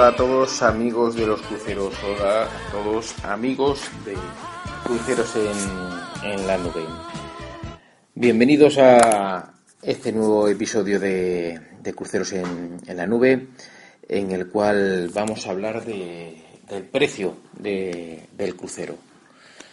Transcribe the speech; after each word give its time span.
Hola 0.00 0.08
a 0.08 0.16
todos 0.16 0.62
amigos 0.62 1.14
de 1.14 1.26
los 1.26 1.42
cruceros, 1.42 1.92
hola 2.02 2.44
a 2.44 2.70
todos 2.72 3.14
amigos 3.22 3.82
de 4.06 4.14
cruceros 4.82 5.36
en, 5.36 6.30
en 6.30 6.46
la 6.46 6.56
nube. 6.56 6.86
Bienvenidos 8.14 8.78
a 8.78 9.52
este 9.82 10.10
nuevo 10.12 10.48
episodio 10.48 10.98
de, 10.98 11.60
Cruceros 11.94 12.32
en, 12.32 12.78
en 12.86 12.96
la 12.96 13.06
nube, 13.06 13.48
en 14.08 14.30
el 14.30 14.48
cual 14.48 15.10
vamos 15.12 15.46
a 15.46 15.50
hablar 15.50 15.84
de- 15.84 16.44
del 16.66 16.84
precio 16.84 17.36
de- 17.58 18.22
del 18.38 18.56
crucero, 18.56 18.96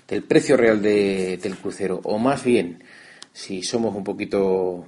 del 0.09 0.23
precio 0.23 0.57
real 0.57 0.81
de- 0.81 1.37
del 1.41 1.55
crucero, 1.55 2.01
o 2.03 2.17
más 2.19 2.43
bien, 2.43 2.83
si 3.31 3.63
somos 3.63 3.95
un 3.95 4.03
poquito 4.03 4.87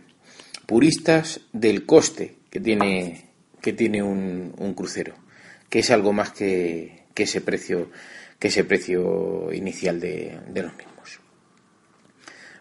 puristas, 0.66 1.40
del 1.54 1.86
coste 1.86 2.36
que 2.50 2.60
tiene, 2.60 3.30
que 3.62 3.72
tiene 3.72 4.04
un 4.04 4.73
crucero, 4.76 5.14
que 5.70 5.80
es 5.80 5.92
algo 5.92 6.14
más 6.14 6.31
que, 6.31 7.03
que 7.14 7.23
ese 7.23 7.42
precio, 7.42 7.89
que 8.39 8.48
ese 8.50 8.64
precio 8.64 9.53
inicial 9.53 10.00
de, 10.00 10.39
de 10.48 10.64
los 10.64 10.76
mismos. 10.76 11.20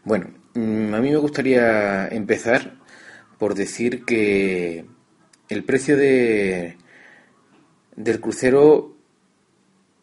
Bueno, 0.04 0.30
mm, 0.54 0.94
a 0.94 1.00
mí 1.00 1.10
me 1.10 1.16
gustaría 1.16 2.08
empezar 2.08 2.74
por 3.38 3.54
decir 3.54 4.04
que 4.04 4.84
el 5.48 5.64
precio 5.64 5.96
de, 5.96 6.76
del 7.96 8.20
crucero 8.20 8.96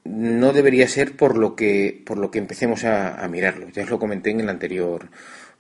no 0.04 0.54
debería 0.54 0.88
ser 0.88 1.16
por 1.16 1.38
lo 1.38 1.56
que 1.56 2.04
por 2.06 2.18
lo 2.20 2.30
que 2.30 2.38
empecemos 2.40 2.84
a, 2.84 3.24
a 3.24 3.28
mirarlo. 3.28 3.70
Ya 3.70 3.84
os 3.84 3.90
lo 3.90 4.00
comenté 4.00 4.30
en 4.32 4.42
el 4.42 4.50
anterior 4.50 5.10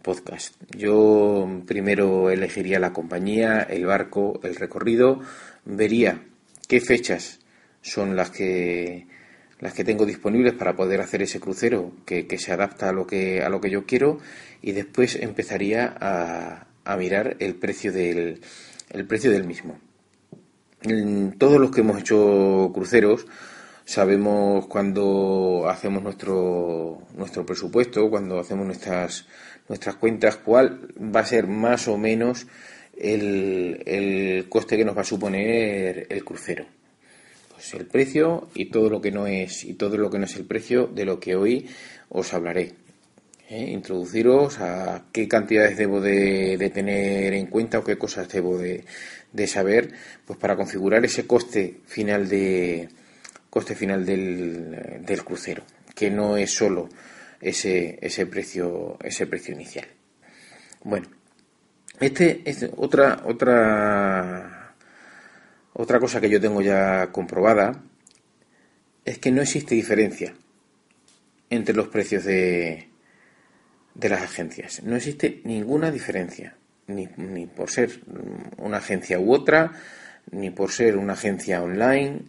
podcast. 0.02 0.55
Yo 0.77 1.61
primero 1.65 2.30
elegiría 2.30 2.80
la 2.80 2.93
compañía, 2.93 3.61
el 3.63 3.85
barco, 3.85 4.39
el 4.43 4.55
recorrido, 4.55 5.19
vería 5.65 6.21
qué 6.67 6.81
fechas 6.81 7.39
son 7.81 8.16
las 8.16 8.31
que 8.31 9.08
las 9.59 9.73
que 9.73 9.83
tengo 9.83 10.05
disponibles 10.05 10.53
para 10.53 10.75
poder 10.75 10.99
hacer 10.99 11.21
ese 11.21 11.39
crucero 11.39 11.94
que, 12.05 12.27
que 12.27 12.38
se 12.38 12.52
adapta 12.52 12.89
a 12.89 12.91
lo 12.91 13.08
que 13.08 13.41
a 13.41 13.49
lo 13.49 13.61
que 13.61 13.69
yo 13.69 13.85
quiero 13.85 14.19
y 14.61 14.73
después 14.73 15.16
empezaría 15.16 15.95
a, 15.99 16.67
a 16.83 16.97
mirar 16.97 17.38
el 17.39 17.55
precio 17.55 17.91
del 17.91 18.41
el 18.89 19.05
precio 19.05 19.31
del 19.31 19.45
mismo. 19.45 19.80
Todos 21.38 21.59
los 21.59 21.71
que 21.71 21.81
hemos 21.81 21.99
hecho 21.99 22.71
cruceros 22.73 23.25
sabemos 23.86 24.67
cuando 24.67 25.66
hacemos 25.67 26.03
nuestro, 26.03 27.02
nuestro 27.16 27.45
presupuesto, 27.45 28.09
cuando 28.09 28.39
hacemos 28.39 28.65
nuestras, 28.65 29.26
nuestras 29.67 29.95
cuentas, 29.95 30.37
cuál 30.37 30.89
va 30.99 31.21
a 31.21 31.26
ser 31.26 31.47
más 31.47 31.87
o 31.87 31.97
menos 31.97 32.47
el, 32.98 33.82
el 33.86 34.50
coste 34.50 34.78
que 34.78 34.86
nos 34.86 34.98
va 34.98 35.02
a 35.02 35.06
suponer 35.06 36.08
el 36.10 36.23
crucero. 36.23 36.66
Pues 37.52 37.73
el 37.73 37.86
precio 37.86 38.50
y 38.54 38.66
todo 38.66 38.89
lo 38.89 39.02
que 39.02 39.11
no 39.11 39.28
es, 39.28 39.64
y 39.64 39.73
todo 39.73 39.98
lo 39.98 40.10
que 40.10 40.20
no 40.20 40.26
es 40.26 40.36
el 40.36 40.45
precio 40.45 40.88
de 40.88 41.06
lo 41.06 41.20
que 41.20 41.36
hoy 41.36 41.67
os 42.10 42.33
hablaré. 42.33 42.73
¿eh? 43.50 43.70
Introduciros 43.72 44.60
a 44.60 45.06
qué 45.11 45.28
cantidades 45.28 45.78
debo 45.78 46.02
de, 46.02 46.58
de 46.58 46.70
tener 46.70 47.33
en 47.33 47.48
cuenta 47.48 47.80
o 47.80 47.83
qué 47.83 47.98
cosas 47.98 48.28
debo 48.30 48.58
de, 48.58 48.83
de 49.32 49.48
saber, 49.48 49.92
pues 50.26 50.39
para 50.39 50.56
configurar 50.56 51.04
ese 51.06 51.26
coste 51.26 51.77
final 51.86 52.27
de 52.27 52.89
coste 53.50 53.76
final 53.76 54.06
del, 54.06 55.06
del 55.06 55.23
crucero, 55.23 55.64
que 55.95 56.10
no 56.10 56.36
es 56.36 56.52
solo 56.52 56.89
ese, 57.39 57.98
ese 58.02 58.26
precio, 58.26 58.98
ese 59.02 59.27
precio 59.27 59.54
inicial. 59.54 59.88
Bueno, 60.83 61.08
este 62.00 62.42
es 62.45 62.70
otra, 62.78 63.22
otra, 63.26 64.76
otra 65.73 66.00
cosa 66.00 66.20
que 66.22 66.30
yo 66.30 66.42
tengo 66.42 66.61
ya 66.61 67.11
comprobada 67.11 67.82
es 69.04 69.20
que 69.20 69.32
no 69.32 69.42
existe 69.42 69.76
diferencia 69.76 70.33
entre 71.50 71.76
los 71.76 71.88
precios 71.88 72.23
de, 72.26 72.89
de 73.94 74.10
las 74.10 74.22
agencias. 74.22 74.83
No 74.83 74.95
existe 74.95 75.42
ninguna 75.44 75.92
diferencia, 75.92 76.56
ni, 76.88 77.08
ni 77.17 77.45
por 77.45 77.70
ser 77.70 78.02
una 78.58 78.77
agencia 78.77 79.20
u 79.20 79.33
otra, 79.33 79.72
ni 80.32 80.50
por 80.50 80.72
ser 80.72 80.98
una 80.98 81.14
agencia 81.14 81.62
online, 81.62 82.23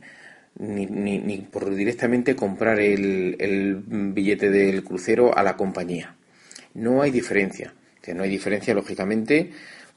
ni, 0.58 0.86
ni, 0.86 1.18
ni 1.18 1.38
por 1.38 1.74
directamente 1.74 2.36
comprar 2.36 2.78
el, 2.78 3.36
el 3.38 3.82
billete 3.86 4.50
del 4.50 4.84
crucero 4.84 5.36
a 5.36 5.42
la 5.42 5.56
compañía. 5.56 6.16
No 6.74 7.02
hay 7.02 7.10
diferencia. 7.10 7.72
Sea, 8.06 8.14
no 8.14 8.22
hay 8.22 8.30
diferencia, 8.30 8.72
lógicamente, 8.72 9.50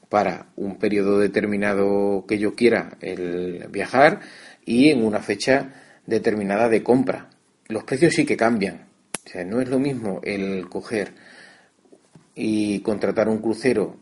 para 0.10 0.48
un 0.56 0.80
periodo 0.80 1.20
determinado 1.20 2.26
que 2.28 2.40
yo 2.40 2.56
quiera 2.56 2.98
el 3.02 3.68
viajar 3.70 4.22
y 4.66 4.90
en 4.90 5.06
una 5.06 5.20
fecha 5.20 5.76
determinada 6.08 6.70
de 6.70 6.82
compra. 6.82 7.30
Los 7.68 7.84
precios 7.84 8.16
sí 8.16 8.26
que 8.26 8.36
cambian. 8.36 8.88
O 9.24 9.30
sea, 9.30 9.44
no 9.46 9.62
es 9.62 9.70
lo 9.70 9.78
mismo 9.78 10.22
el 10.24 10.68
coger 10.70 11.14
y 12.34 12.80
contratar 12.80 13.30
un 13.30 13.44
crucero, 13.44 13.98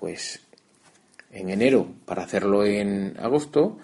pues 0.00 0.40
en 1.30 1.50
enero 1.50 1.86
para 2.04 2.24
hacerlo 2.24 2.64
en 2.64 3.14
agosto, 3.20 3.78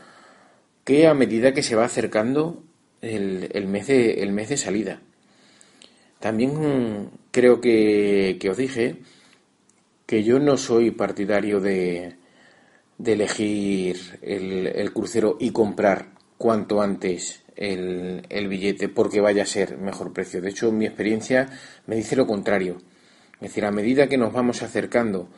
que 0.83 1.07
a 1.07 1.15
medida 1.15 1.55
que 1.55 1.63
se 1.63 1.77
va 1.77 1.85
acercando 1.85 2.65
el, 3.01 3.49
el 3.53 3.69
mes, 3.69 3.87
de, 3.87 4.25
el 4.25 4.33
mes 4.33 4.49
de 4.49 4.57
salida. 4.57 5.01
También 6.19 7.11
creo 7.31 7.61
que, 7.61 8.39
que 8.41 8.51
os 8.51 8.57
dije 8.57 8.97
que 10.13 10.23
yo 10.23 10.39
no 10.39 10.59
soy 10.59 10.91
partidario 10.91 11.59
de, 11.59 12.17
de 12.99 13.13
elegir 13.15 14.19
el, 14.21 14.67
el 14.67 14.93
crucero 14.93 15.39
y 15.41 15.53
comprar 15.53 16.11
cuanto 16.37 16.83
antes 16.83 17.43
el, 17.57 18.27
el 18.29 18.47
billete 18.47 18.91
porque 18.91 19.23
vaya 19.23 19.45
a 19.45 19.47
ser 19.47 19.79
mejor 19.79 20.13
precio. 20.13 20.43
De 20.43 20.51
hecho, 20.51 20.71
mi 20.71 20.85
experiencia 20.85 21.49
me 21.87 21.97
dice 21.97 22.15
lo 22.15 22.27
contrario. 22.27 22.77
Es 23.37 23.41
decir, 23.41 23.65
a 23.65 23.71
medida 23.71 24.07
que 24.07 24.19
nos 24.19 24.35
vamos 24.35 24.63
acercando 24.63 25.31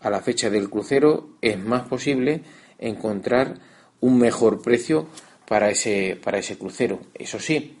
a 0.00 0.08
la 0.08 0.22
fecha 0.22 0.48
del 0.48 0.70
crucero, 0.70 1.36
es 1.42 1.62
más 1.62 1.86
posible 1.86 2.40
encontrar 2.78 3.58
un 4.00 4.16
mejor 4.16 4.62
precio 4.62 5.08
para 5.46 5.68
ese, 5.68 6.18
para 6.24 6.38
ese 6.38 6.56
crucero. 6.56 7.00
Eso 7.12 7.38
sí, 7.38 7.76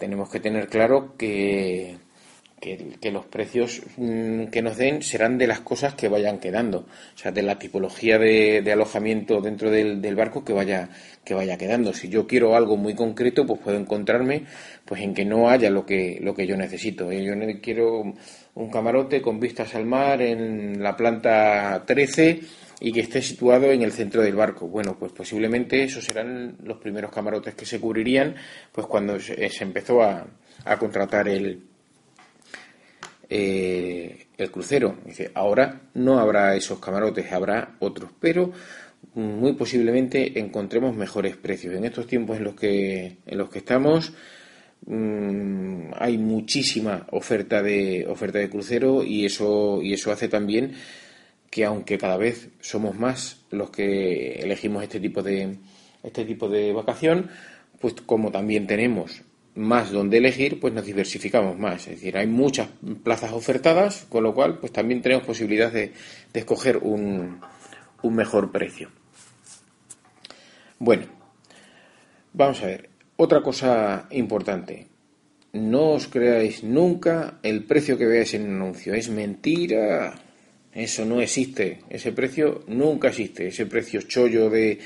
tenemos 0.00 0.30
que 0.30 0.40
tener 0.40 0.68
claro 0.68 1.14
que, 1.16 1.98
que, 2.60 3.10
los 3.10 3.26
precios 3.26 3.82
mm, 3.96 4.46
que 4.46 4.62
nos 4.62 4.76
den 4.76 5.02
serán 5.02 5.38
de 5.38 5.46
las 5.46 5.60
cosas 5.60 5.94
que 5.94 6.08
vayan 6.08 6.38
quedando, 6.38 6.86
o 7.14 7.18
sea, 7.18 7.30
de 7.30 7.42
la 7.42 7.58
tipología 7.58 8.18
de, 8.18 8.72
alojamiento 8.72 9.40
dentro 9.40 9.70
del, 9.70 10.00
del 10.00 10.16
barco 10.16 10.44
que 10.44 10.52
vaya, 10.52 10.88
que 11.24 11.34
vaya 11.34 11.58
quedando. 11.58 11.92
Si 11.92 12.08
yo 12.08 12.26
quiero 12.26 12.56
algo 12.56 12.76
muy 12.76 12.94
concreto, 12.94 13.46
pues 13.46 13.60
puedo 13.60 13.78
encontrarme 13.78 14.44
pues 14.84 15.02
en 15.02 15.14
que 15.14 15.24
no 15.24 15.50
haya 15.50 15.70
lo 15.70 15.84
que, 15.84 16.18
lo 16.22 16.34
que 16.34 16.46
yo 16.46 16.56
necesito. 16.56 17.10
¿eh? 17.10 17.24
Yo 17.24 17.34
quiero 17.60 18.14
un 18.54 18.70
camarote 18.70 19.20
con 19.20 19.38
vistas 19.38 19.74
al 19.74 19.84
mar 19.84 20.22
en 20.22 20.82
la 20.82 20.96
planta 20.96 21.84
13 21.86 22.40
y 22.80 22.92
que 22.92 23.00
esté 23.00 23.22
situado 23.22 23.70
en 23.70 23.82
el 23.82 23.92
centro 23.92 24.22
del 24.22 24.34
barco. 24.34 24.66
Bueno, 24.66 24.96
pues 24.98 25.12
posiblemente 25.12 25.82
esos 25.82 26.04
serán 26.04 26.56
los 26.62 26.78
primeros 26.78 27.10
camarotes 27.10 27.54
que 27.54 27.66
se 27.66 27.80
cubrirían 27.80 28.34
pues 28.72 28.86
cuando 28.86 29.20
se, 29.20 29.48
se 29.50 29.64
empezó 29.64 30.02
a, 30.02 30.26
a 30.64 30.78
contratar 30.78 31.28
el, 31.28 31.62
eh, 33.28 34.26
el 34.38 34.50
crucero. 34.50 34.96
Dice, 35.04 35.30
ahora 35.34 35.82
no 35.94 36.18
habrá 36.18 36.54
esos 36.54 36.78
camarotes, 36.78 37.32
habrá 37.32 37.76
otros, 37.80 38.10
pero 38.20 38.52
muy 39.14 39.54
posiblemente 39.54 40.38
encontremos 40.38 40.94
mejores 40.94 41.36
precios. 41.36 41.74
En 41.74 41.84
estos 41.84 42.06
tiempos 42.06 42.36
en 42.36 42.44
los 42.44 42.54
que, 42.54 43.16
en 43.26 43.38
los 43.38 43.48
que 43.48 43.58
estamos 43.58 44.12
mm, 44.86 45.92
hay 45.98 46.18
muchísima 46.18 47.06
oferta 47.10 47.62
de 47.62 48.06
oferta 48.08 48.38
de 48.38 48.50
crucero 48.50 49.02
y 49.02 49.24
eso 49.24 49.80
y 49.82 49.94
eso 49.94 50.12
hace 50.12 50.28
también 50.28 50.72
que 51.50 51.64
aunque 51.64 51.98
cada 51.98 52.16
vez 52.16 52.48
somos 52.60 52.98
más 52.98 53.44
los 53.50 53.70
que 53.70 54.34
elegimos 54.40 54.82
este 54.82 55.00
tipo 55.00 55.22
de 55.22 55.56
este 56.02 56.24
tipo 56.24 56.48
de 56.48 56.72
vacación, 56.72 57.30
pues 57.80 57.94
como 58.04 58.30
también 58.30 58.66
tenemos 58.66 59.22
más 59.56 59.90
donde 59.90 60.18
elegir, 60.18 60.60
pues 60.60 60.72
nos 60.72 60.84
diversificamos 60.84 61.58
más. 61.58 61.86
Es 61.88 61.96
decir, 61.96 62.16
hay 62.16 62.26
muchas 62.26 62.68
plazas 63.02 63.32
ofertadas, 63.32 64.06
con 64.08 64.22
lo 64.22 64.34
cual, 64.34 64.58
pues 64.58 64.72
también 64.72 65.02
tenemos 65.02 65.24
posibilidad 65.24 65.72
de, 65.72 65.92
escoger 66.34 66.76
un, 66.78 67.40
mejor 68.02 68.52
precio. 68.52 68.90
Bueno, 70.78 71.06
vamos 72.32 72.62
a 72.62 72.66
ver. 72.66 72.90
Otra 73.16 73.42
cosa 73.42 74.06
importante. 74.10 74.86
No 75.54 75.92
os 75.92 76.06
creáis 76.06 76.62
nunca 76.62 77.40
el 77.42 77.64
precio 77.64 77.96
que 77.96 78.04
veáis 78.04 78.34
en 78.34 78.48
un 78.48 78.56
anuncio. 78.56 78.92
Es 78.94 79.08
mentira. 79.08 80.14
Eso 80.72 81.06
no 81.06 81.20
existe. 81.22 81.80
Ese 81.88 82.12
precio 82.12 82.62
nunca 82.68 83.08
existe. 83.08 83.48
Ese 83.48 83.64
precio 83.64 84.02
chollo 84.02 84.50
de 84.50 84.78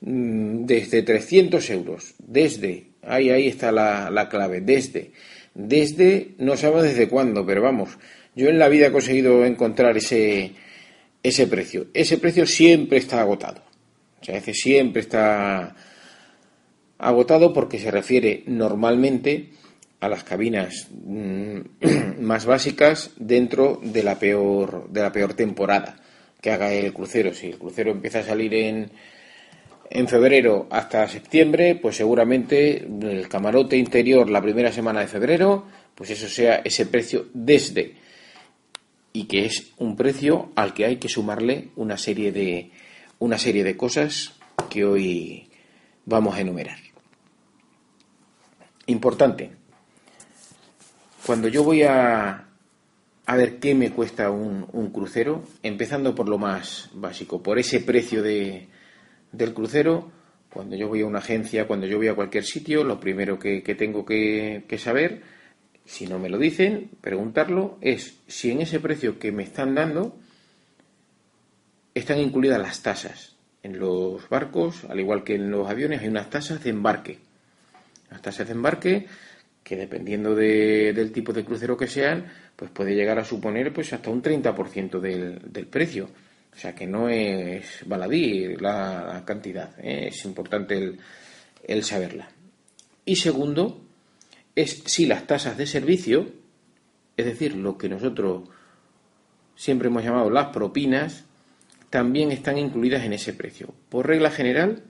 mm, 0.00 0.64
desde 0.64 1.02
300 1.02 1.70
euros. 1.70 2.14
Desde. 2.18 2.93
Ahí, 3.06 3.30
ahí 3.30 3.48
está 3.48 3.72
la, 3.72 4.10
la 4.10 4.28
clave. 4.28 4.60
Desde. 4.60 5.12
Desde, 5.54 6.32
no 6.38 6.56
sabemos 6.56 6.82
desde 6.82 7.08
cuándo, 7.08 7.46
pero 7.46 7.62
vamos. 7.62 7.90
Yo 8.34 8.48
en 8.48 8.58
la 8.58 8.68
vida 8.68 8.88
he 8.88 8.92
conseguido 8.92 9.44
encontrar 9.44 9.96
ese, 9.96 10.52
ese 11.22 11.46
precio. 11.46 11.86
Ese 11.94 12.18
precio 12.18 12.46
siempre 12.46 12.98
está 12.98 13.20
agotado. 13.20 13.62
O 14.20 14.24
sea, 14.24 14.36
ese 14.36 14.52
siempre 14.52 15.00
está 15.00 15.76
agotado 16.98 17.52
porque 17.52 17.78
se 17.78 17.90
refiere 17.90 18.42
normalmente 18.46 19.50
a 20.00 20.08
las 20.08 20.24
cabinas 20.24 20.88
mm, 21.04 21.60
más 22.20 22.46
básicas 22.46 23.12
dentro 23.16 23.80
de 23.82 24.02
la 24.02 24.18
peor 24.18 24.88
de 24.90 25.02
la 25.02 25.12
peor 25.12 25.34
temporada 25.34 25.96
que 26.40 26.50
haga 26.50 26.72
el 26.72 26.92
crucero. 26.92 27.32
Si 27.32 27.46
el 27.46 27.58
crucero 27.58 27.92
empieza 27.92 28.20
a 28.20 28.24
salir 28.24 28.52
en 28.54 28.90
en 29.94 30.08
febrero 30.08 30.66
hasta 30.70 31.06
septiembre, 31.06 31.76
pues 31.76 31.96
seguramente 31.96 32.84
el 32.84 33.28
camarote 33.28 33.76
interior 33.76 34.28
la 34.28 34.42
primera 34.42 34.72
semana 34.72 35.00
de 35.00 35.06
febrero, 35.06 35.66
pues 35.94 36.10
eso 36.10 36.28
sea 36.28 36.56
ese 36.64 36.86
precio 36.86 37.26
desde 37.32 37.94
y 39.12 39.26
que 39.26 39.46
es 39.46 39.70
un 39.78 39.94
precio 39.96 40.50
al 40.56 40.74
que 40.74 40.84
hay 40.84 40.96
que 40.96 41.08
sumarle 41.08 41.68
una 41.76 41.96
serie 41.96 42.32
de 42.32 42.72
una 43.20 43.38
serie 43.38 43.62
de 43.62 43.76
cosas 43.76 44.32
que 44.68 44.84
hoy 44.84 45.48
vamos 46.04 46.34
a 46.34 46.40
enumerar. 46.40 46.78
Importante. 48.86 49.52
Cuando 51.24 51.46
yo 51.46 51.62
voy 51.62 51.84
a, 51.84 52.48
a 53.26 53.36
ver 53.36 53.60
qué 53.60 53.76
me 53.76 53.92
cuesta 53.92 54.28
un, 54.30 54.66
un 54.72 54.90
crucero, 54.90 55.44
empezando 55.62 56.16
por 56.16 56.28
lo 56.28 56.36
más 56.36 56.90
básico, 56.92 57.40
por 57.40 57.60
ese 57.60 57.78
precio 57.78 58.22
de, 58.22 58.68
del 59.36 59.54
crucero, 59.54 60.10
cuando 60.50 60.76
yo 60.76 60.88
voy 60.88 61.00
a 61.02 61.06
una 61.06 61.18
agencia, 61.18 61.66
cuando 61.66 61.86
yo 61.86 61.96
voy 61.98 62.08
a 62.08 62.14
cualquier 62.14 62.44
sitio, 62.44 62.84
lo 62.84 63.00
primero 63.00 63.38
que, 63.38 63.60
tengo 63.76 64.04
que, 64.04 64.64
que 64.68 64.78
saber, 64.78 65.22
si 65.84 66.06
no 66.06 66.18
me 66.18 66.28
lo 66.28 66.38
dicen, 66.38 66.90
preguntarlo, 67.00 67.76
es 67.80 68.18
si 68.26 68.50
en 68.50 68.60
ese 68.60 68.80
precio 68.80 69.18
que 69.18 69.32
me 69.32 69.42
están 69.42 69.74
dando 69.74 70.16
están 71.94 72.18
incluidas 72.18 72.60
las 72.60 72.82
tasas. 72.82 73.36
En 73.62 73.78
los 73.78 74.28
barcos, 74.28 74.84
al 74.88 75.00
igual 75.00 75.24
que 75.24 75.36
en 75.36 75.50
los 75.50 75.68
aviones, 75.68 76.02
hay 76.02 76.08
unas 76.08 76.28
tasas 76.30 76.62
de 76.62 76.70
embarque. 76.70 77.18
Las 78.10 78.20
tasas 78.22 78.46
de 78.46 78.52
embarque 78.52 79.06
que 79.62 79.76
dependiendo 79.76 80.34
de- 80.34 80.92
del 80.92 81.10
tipo 81.12 81.32
de 81.32 81.44
crucero 81.44 81.76
que 81.76 81.86
sean, 81.86 82.26
pues 82.54 82.70
puede 82.70 82.94
llegar 82.94 83.18
a 83.18 83.24
suponer 83.24 83.72
pues 83.72 83.92
hasta 83.94 84.10
un 84.10 84.20
30% 84.22 85.00
del, 85.00 85.40
del 85.50 85.66
precio. 85.66 86.10
O 86.54 86.58
sea 86.58 86.74
que 86.74 86.86
no 86.86 87.08
es 87.08 87.82
baladí 87.86 88.56
la, 88.56 89.22
cantidad, 89.26 89.74
es 89.82 90.24
importante 90.24 90.96
el 91.66 91.84
saberla. 91.84 92.28
Y 93.04 93.16
segundo, 93.16 93.84
es 94.54 94.82
si 94.86 95.06
las 95.06 95.26
tasas 95.26 95.56
de 95.56 95.66
servicio, 95.66 96.26
es 97.16 97.26
decir, 97.26 97.56
lo 97.56 97.76
que 97.76 97.88
nosotros 97.88 98.48
siempre 99.56 99.88
hemos 99.88 100.04
llamado 100.04 100.30
las 100.30 100.48
propinas, 100.48 101.24
también 101.90 102.32
están 102.32 102.58
incluidas 102.58 103.04
en 103.04 103.12
ese 103.12 103.32
precio. 103.32 103.74
Por 103.88 104.06
regla 104.06 104.30
general, 104.30 104.82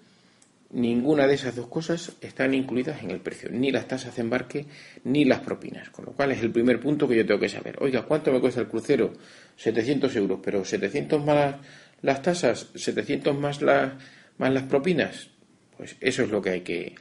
ninguna 0.75 1.27
de 1.27 1.35
esas 1.35 1.55
dos 1.55 1.69
cosas 1.69 2.13
están 2.21 2.53
incluidas 2.53 3.03
en 3.03 3.11
el 3.11 3.21
precio, 3.21 3.49
ni 3.51 3.71
las 3.71 3.87
tasas 3.87 4.17
de 4.17 4.23
embarque 4.23 4.67
ni 5.05 5.25
las 5.25 5.41
propinas. 5.41 5.89
Con 5.91 6.05
lo 6.05 6.13
cual 6.13 6.33
es 6.33 6.43
el 6.43 6.51
primer 6.51 6.81
punto 6.81 7.09
que 7.09 7.17
yo 7.17 7.25
tengo 7.25 7.41
que 7.41 7.49
saber. 7.49 7.77
Oiga, 7.81 8.03
¿cuánto 8.03 8.33
me 8.33 8.41
cuesta 8.41 8.61
el 8.61 8.67
crucero? 8.67 9.13
700 9.57 10.15
euros, 10.17 10.41
pero 10.43 10.65
700 10.65 11.25
más 11.25 11.57
las 12.03 12.23
tasas, 12.23 12.71
700 12.75 13.39
más, 13.39 13.63
las 13.63 13.93
más 14.37 14.53
las 14.53 14.65
propinas. 14.65 15.31
Pues 15.77 15.97
eso 16.01 16.25
es 16.25 16.31
lo 16.31 16.43
que 16.43 16.51
hay 16.51 16.61
que, 16.63 16.95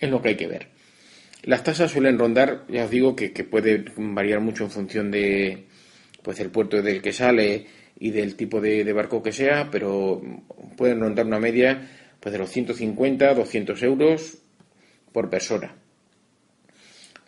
es 0.00 0.10
lo 0.10 0.22
que, 0.22 0.30
hay 0.30 0.36
que 0.36 0.48
ver. 0.48 0.68
Las 1.42 1.62
tasas 1.62 1.90
suelen 1.90 2.18
rondar, 2.18 2.64
ya 2.68 2.84
os 2.84 2.90
digo, 2.90 3.14
que, 3.14 3.32
que 3.32 3.44
puede 3.44 3.84
variar 3.96 4.40
mucho 4.40 4.64
en 4.64 4.70
función 4.70 5.10
de 5.10 5.66
pues 6.22 6.38
del 6.38 6.50
puerto 6.50 6.80
del 6.80 7.02
que 7.02 7.12
sale 7.12 7.66
y 7.98 8.10
del 8.10 8.36
tipo 8.36 8.60
de, 8.60 8.84
de 8.84 8.92
barco 8.92 9.22
que 9.22 9.32
sea, 9.32 9.70
pero 9.70 10.22
pueden 10.76 11.00
rondar 11.00 11.26
una 11.26 11.40
media 11.40 12.01
pues 12.22 12.32
de 12.32 12.38
los 12.38 12.50
150, 12.50 13.34
200 13.34 13.82
euros 13.82 14.38
por 15.10 15.28
persona. 15.28 15.74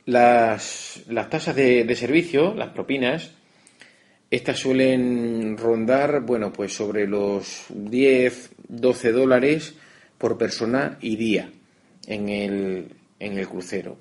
Las, 0.07 1.03
las 1.09 1.29
tasas 1.29 1.57
de, 1.57 1.83
de 1.83 1.97
servicio, 1.97 2.55
las 2.55 2.69
propinas, 2.69 3.33
estas 4.31 4.61
suelen 4.61 5.57
rondar, 5.59 6.21
bueno, 6.21 6.53
pues 6.53 6.75
sobre 6.75 7.09
los 7.09 7.65
10, 7.71 8.51
12 8.69 9.13
dólares 9.13 9.75
por 10.17 10.39
persona 10.39 10.97
y 11.01 11.17
día 11.17 11.51
en 12.07 12.29
el, 12.29 12.89
en 13.19 13.37
el 13.37 13.49
crucero. 13.49 13.99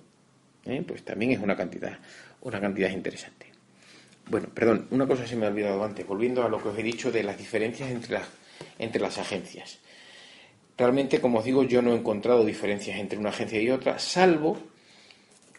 ¿eh? 0.66 0.84
Pues 0.88 1.04
también 1.04 1.32
es 1.32 1.40
una 1.40 1.56
cantidad, 1.56 1.98
una 2.42 2.62
cantidad 2.62 2.92
interesante. 2.92 3.48
Bueno, 4.30 4.48
perdón, 4.54 4.88
una 4.92 5.08
cosa 5.08 5.26
se 5.26 5.36
me 5.36 5.48
ha 5.48 5.50
olvidado 5.50 5.84
antes, 5.84 6.06
volviendo 6.06 6.44
a 6.44 6.50
lo 6.50 6.62
que 6.62 6.70
os 6.70 6.78
he 6.78 6.84
dicho 6.84 7.12
de 7.12 7.24
las 7.24 7.38
diferencias 7.38 7.90
entre 7.90 8.14
las, 8.14 8.28
entre 8.78 9.02
las 9.02 9.18
agencias. 9.18 9.80
Realmente, 10.78 11.22
como 11.22 11.40
os 11.40 11.46
digo, 11.46 11.64
yo 11.64 11.82
no 11.82 11.94
he 11.94 11.98
encontrado 11.98 12.44
diferencias 12.46 12.98
entre 13.00 13.20
una 13.20 13.30
agencia 13.30 13.62
y 13.62 13.70
otra, 13.70 14.00
salvo 14.00 14.58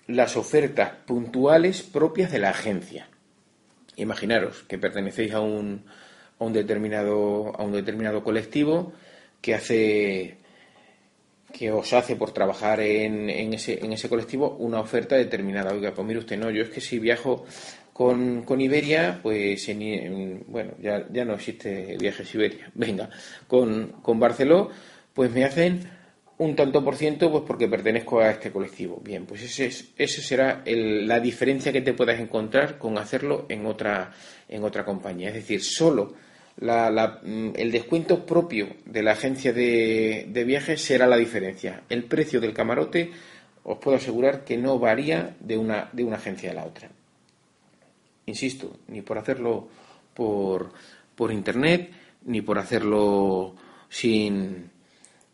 las 0.06 0.37
ofertas 0.37 0.90
puntuales 1.06 1.82
propias 1.82 2.32
de 2.32 2.38
la 2.40 2.50
agencia. 2.50 3.08
Imaginaros 3.96 4.64
que 4.64 4.76
pertenecéis 4.76 5.32
a 5.32 5.40
un, 5.40 5.84
a 6.38 6.44
un 6.44 6.52
determinado 6.52 7.55
a 7.56 7.62
un 7.62 7.72
determinado 7.72 8.22
colectivo 8.25 8.93
que 9.40 9.55
hace 9.55 10.37
que 11.52 11.70
os 11.70 11.93
hace 11.93 12.17
por 12.17 12.32
trabajar 12.32 12.81
en, 12.81 13.31
en 13.31 13.55
ese, 13.55 13.79
en 13.84 13.93
ese 13.93 14.08
colectivo 14.08 14.56
una 14.58 14.81
oferta 14.81 15.15
determinada. 15.15 15.72
Oiga, 15.72 15.94
pues 15.94 16.06
mire 16.06 16.19
usted, 16.19 16.36
no, 16.36 16.50
yo 16.50 16.65
es 16.65 16.70
que 16.70 16.81
si 16.81 16.98
viajo 16.98 17.44
con, 17.93 18.43
con 18.43 18.60
Iberia, 18.60 19.20
pues 19.22 19.69
en, 19.69 19.81
en- 19.82 20.44
bueno, 20.48 20.72
ya, 20.82 21.06
ya 21.12 21.24
no 21.24 21.34
existe 21.34 21.96
viajes 21.98 22.34
Iberia. 22.34 22.72
Venga, 22.74 23.08
con, 23.46 23.93
con 24.03 24.19
Barceló, 24.19 24.70
pues 25.15 25.31
me 25.33 25.44
hacen 25.44 25.89
un 26.37 26.56
tanto 26.56 26.85
por 26.85 26.97
ciento 26.97 27.31
pues 27.31 27.44
porque 27.47 27.69
pertenezco 27.69 28.21
a 28.21 28.31
este 28.31 28.51
colectivo. 28.51 29.01
Bien, 29.03 29.25
pues 29.25 29.43
ese, 29.43 29.67
es, 29.67 29.93
ese 29.97 30.21
será 30.21 30.63
la 30.67 31.21
diferencia 31.21 31.73
que 31.73 31.81
te 31.81 31.94
puedas 31.94 32.19
encontrar 32.21 32.79
con 32.79 32.99
hacerlo 32.99 33.47
en 33.49 33.65
otra, 33.67 34.13
en 34.49 34.65
otra 34.65 34.85
compañía. 34.85 35.29
Es 35.29 35.35
decir, 35.35 35.63
solo 35.63 36.15
mm, 36.61 37.51
el 37.55 37.71
descuento 37.71 38.27
propio 38.27 38.69
de 38.85 39.03
la 39.03 39.13
agencia 39.13 39.53
de, 39.53 40.27
de 40.29 40.44
viajes 40.44 40.83
será 40.83 41.06
la 41.06 41.17
diferencia. 41.17 41.85
El 41.89 42.05
precio 42.05 42.41
del 42.41 42.53
camarote 42.53 43.13
os 43.63 43.79
puedo 43.79 43.97
asegurar 43.97 44.44
que 44.44 44.56
no 44.56 44.79
varía 44.79 45.37
de 45.41 45.56
una, 45.56 45.89
de 45.93 46.05
una 46.05 46.17
agencia 46.17 46.51
a 46.51 46.55
la 46.55 46.65
otra. 46.65 46.91
Insisto, 48.27 48.79
ni 48.89 49.03
por 49.03 49.19
hacerlo 49.19 49.69
por, 50.13 50.73
por 51.15 51.33
internet, 51.33 51.91
ni 52.25 52.41
por 52.41 52.59
hacerlo 52.59 53.55
sin, 53.89 54.71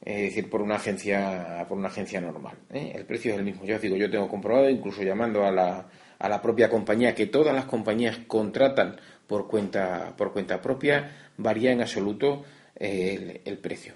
es 0.02 0.22
decir, 0.22 0.48
por 0.48 0.62
una 0.62 0.76
agencia, 0.76 1.64
por 1.68 1.76
una 1.76 1.88
agencia 1.88 2.20
normal. 2.20 2.56
¿eh? 2.72 2.92
El 2.94 3.04
precio 3.04 3.32
es 3.32 3.38
el 3.38 3.44
mismo. 3.44 3.64
Ya 3.64 3.76
os 3.76 3.82
digo, 3.82 3.96
yo 3.96 4.10
tengo 4.10 4.28
comprobado, 4.28 4.70
incluso 4.70 5.02
llamando 5.02 5.44
a 5.44 5.50
la, 5.52 5.88
a 6.18 6.28
la 6.28 6.40
propia 6.40 6.70
compañía, 6.70 7.14
que 7.14 7.26
todas 7.26 7.54
las 7.54 7.66
compañías 7.66 8.18
contratan 8.26 8.98
por 9.26 9.46
cuenta, 9.46 10.14
por 10.16 10.32
cuenta 10.32 10.62
propia, 10.62 11.30
varía 11.36 11.72
en 11.72 11.82
absoluto 11.82 12.44
el, 12.76 13.58
precio. 13.58 13.92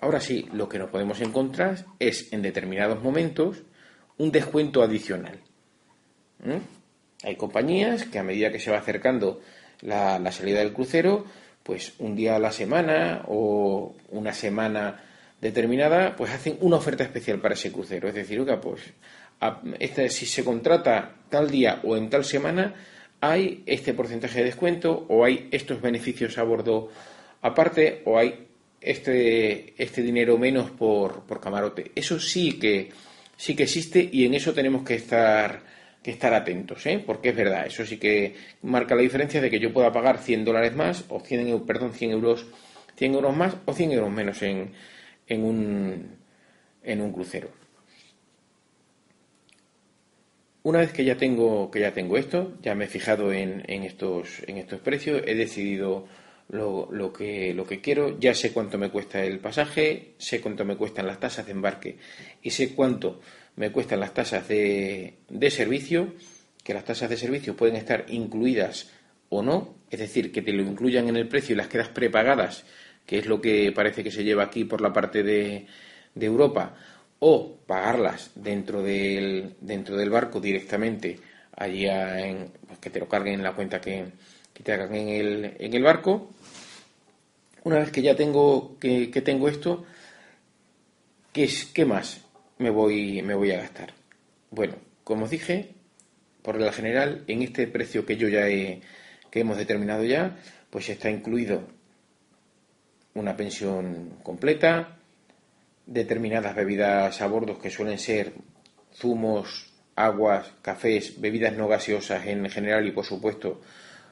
Ahora 0.00 0.18
sí, 0.18 0.48
lo 0.52 0.68
que 0.68 0.78
nos 0.78 0.90
podemos 0.90 1.20
encontrar 1.20 1.84
es 1.98 2.32
en 2.32 2.40
determinados 2.40 3.02
momentos 3.02 3.62
un 4.16 4.32
descuento 4.32 4.82
adicional. 4.82 5.40
¿Mm? 6.42 7.26
Hay 7.26 7.36
compañías 7.36 8.04
que 8.06 8.18
a 8.18 8.22
medida 8.22 8.50
que 8.50 8.58
se 8.58 8.70
va 8.70 8.78
acercando 8.78 9.40
la, 9.80 10.18
la 10.18 10.32
salida 10.32 10.60
del 10.60 10.72
crucero, 10.72 11.24
pues 11.62 11.94
un 11.98 12.16
día 12.16 12.36
a 12.36 12.38
la 12.38 12.52
semana 12.52 13.24
o 13.28 13.94
una 14.10 14.32
semana 14.32 15.02
determinada, 15.44 16.16
pues 16.16 16.32
hacen 16.32 16.56
una 16.60 16.76
oferta 16.76 17.04
especial 17.04 17.38
para 17.38 17.54
ese 17.54 17.70
crucero. 17.70 18.08
Es 18.08 18.14
decir, 18.14 18.40
oiga, 18.40 18.60
pues 18.60 18.80
si 20.08 20.26
se 20.26 20.42
contrata 20.42 21.16
tal 21.28 21.50
día 21.50 21.80
o 21.84 21.96
en 21.96 22.08
tal 22.08 22.24
semana, 22.24 22.74
hay 23.20 23.62
este 23.66 23.92
porcentaje 23.94 24.38
de 24.38 24.46
descuento 24.46 25.06
o 25.08 25.24
hay 25.24 25.48
estos 25.50 25.80
beneficios 25.80 26.38
a 26.38 26.42
bordo 26.42 26.90
aparte 27.42 28.00
o 28.06 28.18
hay 28.18 28.46
este, 28.80 29.74
este 29.82 30.02
dinero 30.02 30.38
menos 30.38 30.70
por, 30.70 31.24
por 31.24 31.40
camarote. 31.40 31.92
Eso 31.94 32.18
sí 32.18 32.58
que, 32.58 32.90
sí 33.36 33.54
que 33.54 33.64
existe 33.64 34.08
y 34.10 34.24
en 34.24 34.34
eso 34.34 34.52
tenemos 34.54 34.82
que 34.82 34.94
estar, 34.94 35.60
que 36.02 36.10
estar 36.10 36.32
atentos, 36.32 36.84
¿eh? 36.86 37.02
porque 37.04 37.30
es 37.30 37.36
verdad, 37.36 37.66
eso 37.66 37.84
sí 37.84 37.98
que 37.98 38.34
marca 38.62 38.94
la 38.94 39.02
diferencia 39.02 39.40
de 39.40 39.50
que 39.50 39.58
yo 39.60 39.72
pueda 39.72 39.92
pagar 39.92 40.18
100 40.18 40.44
dólares 40.44 40.74
más 40.74 41.04
o 41.08 41.20
100, 41.20 41.48
eu- 41.48 41.64
perdón, 41.66 41.92
100 41.92 42.10
euros, 42.12 42.46
100 42.96 43.14
euros 43.14 43.36
más 43.36 43.56
o 43.66 43.72
100 43.74 43.92
euros 43.92 44.10
menos 44.10 44.40
en, 44.42 44.72
en, 45.26 45.44
un, 45.44 46.16
en 46.82 47.00
un 47.00 47.12
crucero. 47.12 47.50
Una 50.62 50.78
vez 50.78 50.92
que 50.92 51.04
ya 51.04 51.16
tengo, 51.16 51.70
que 51.70 51.80
ya 51.80 51.92
tengo 51.92 52.16
esto, 52.16 52.54
ya 52.62 52.74
me 52.74 52.86
he 52.86 52.88
fijado 52.88 53.32
en, 53.32 53.62
en 53.66 53.82
estos, 53.82 54.42
en 54.46 54.56
estos 54.56 54.80
precios, 54.80 55.22
he 55.26 55.34
decidido 55.34 56.06
lo, 56.48 56.88
lo 56.90 57.12
que, 57.12 57.52
lo 57.52 57.66
que 57.66 57.80
quiero, 57.80 58.18
ya 58.18 58.34
sé 58.34 58.52
cuánto 58.52 58.78
me 58.78 58.90
cuesta 58.90 59.22
el 59.22 59.40
pasaje, 59.40 60.14
sé 60.18 60.40
cuánto 60.40 60.64
me 60.64 60.76
cuestan 60.76 61.06
las 61.06 61.20
tasas 61.20 61.46
de 61.46 61.52
embarque 61.52 61.98
y 62.42 62.50
sé 62.50 62.74
cuánto 62.74 63.20
me 63.56 63.72
cuestan 63.72 64.00
las 64.00 64.14
tasas 64.14 64.48
de, 64.48 65.18
de 65.28 65.50
servicio, 65.50 66.14
que 66.62 66.74
las 66.74 66.84
tasas 66.84 67.10
de 67.10 67.18
servicio 67.18 67.56
pueden 67.56 67.76
estar 67.76 68.06
incluidas 68.08 68.90
o 69.28 69.42
no, 69.42 69.74
es 69.90 69.98
decir, 69.98 70.32
que 70.32 70.42
te 70.42 70.52
lo 70.52 70.62
incluyan 70.62 71.08
en 71.08 71.16
el 71.16 71.28
precio 71.28 71.54
y 71.54 71.58
las 71.58 71.68
quedas 71.68 71.88
prepagadas, 71.88 72.64
que 73.06 73.18
es 73.18 73.26
lo 73.26 73.40
que 73.40 73.72
parece 73.72 74.02
que 74.02 74.10
se 74.10 74.24
lleva 74.24 74.44
aquí 74.44 74.64
por 74.64 74.80
la 74.80 74.92
parte 74.92 75.22
de, 75.22 75.66
de 76.14 76.26
Europa, 76.26 76.74
o 77.18 77.56
pagarlas 77.66 78.30
dentro 78.34 78.82
del, 78.82 79.54
dentro 79.60 79.96
del 79.96 80.10
barco 80.10 80.40
directamente, 80.40 81.18
allí 81.56 81.86
en, 81.86 82.50
pues 82.66 82.78
que 82.78 82.90
te 82.90 83.00
lo 83.00 83.08
carguen 83.08 83.34
en 83.34 83.42
la 83.42 83.54
cuenta 83.54 83.80
que, 83.80 84.04
que 84.52 84.62
te 84.62 84.72
hagan 84.72 84.94
en 84.94 85.08
el, 85.08 85.56
en 85.58 85.74
el 85.74 85.82
barco. 85.82 86.30
Una 87.64 87.78
vez 87.78 87.90
que 87.90 88.02
ya 88.02 88.14
tengo, 88.14 88.78
que, 88.78 89.10
que 89.10 89.22
tengo 89.22 89.48
esto, 89.48 89.84
¿qué, 91.32 91.44
es, 91.44 91.64
¿qué 91.66 91.84
más 91.86 92.20
me 92.58 92.70
voy, 92.70 93.22
me 93.22 93.34
voy 93.34 93.52
a 93.52 93.58
gastar? 93.58 93.94
Bueno, 94.50 94.74
como 95.02 95.24
os 95.24 95.30
dije, 95.30 95.70
por 96.42 96.56
regla 96.56 96.72
general, 96.72 97.24
en 97.26 97.42
este 97.42 97.66
precio 97.66 98.04
que 98.04 98.18
yo 98.18 98.28
ya 98.28 98.48
he, 98.48 98.82
que 99.30 99.40
hemos 99.40 99.56
determinado 99.56 100.04
ya, 100.04 100.36
pues 100.68 100.90
está 100.90 101.08
incluido 101.08 101.66
una 103.14 103.36
pensión 103.36 104.18
completa, 104.22 104.96
determinadas 105.86 106.54
bebidas 106.54 107.20
a 107.20 107.26
bordo 107.26 107.58
que 107.58 107.70
suelen 107.70 107.98
ser 107.98 108.32
zumos, 108.92 109.72
aguas, 109.96 110.52
cafés, 110.62 111.20
bebidas 111.20 111.56
no 111.56 111.68
gaseosas 111.68 112.26
en 112.26 112.48
general 112.50 112.86
y 112.86 112.92
por 112.92 113.04
supuesto 113.04 113.60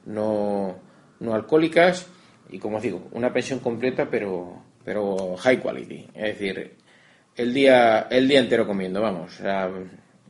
no, 0.07 0.77
no 1.21 1.35
alcohólicas. 1.35 2.07
Y 2.51 2.59
como 2.59 2.77
os 2.77 2.83
digo, 2.83 3.09
una 3.13 3.33
pensión 3.33 3.61
completa 3.61 4.09
pero, 4.11 4.63
pero 4.85 5.37
high 5.37 5.61
quality, 5.61 6.09
es 6.15 6.39
decir, 6.39 6.77
el 7.37 7.55
día, 7.55 8.09
el 8.11 8.29
día 8.29 8.41
entero 8.41 8.67
comiendo, 8.67 9.01
vamos, 9.01 9.41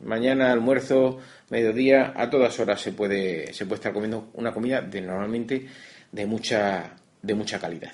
mañana, 0.03 0.51
almuerzo, 0.51 1.19
mediodía, 1.49 2.13
a 2.15 2.29
todas 2.29 2.57
horas 2.59 2.79
se 2.79 2.93
puede, 2.93 3.53
se 3.53 3.65
puede 3.65 3.75
estar 3.75 3.93
comiendo 3.93 4.29
una 4.35 4.53
comida 4.53 4.81
de 4.81 5.01
normalmente 5.01 5.67
de 6.11 6.25
mucha, 6.25 6.95
de 7.21 7.33
mucha 7.33 7.59
calidad. 7.59 7.91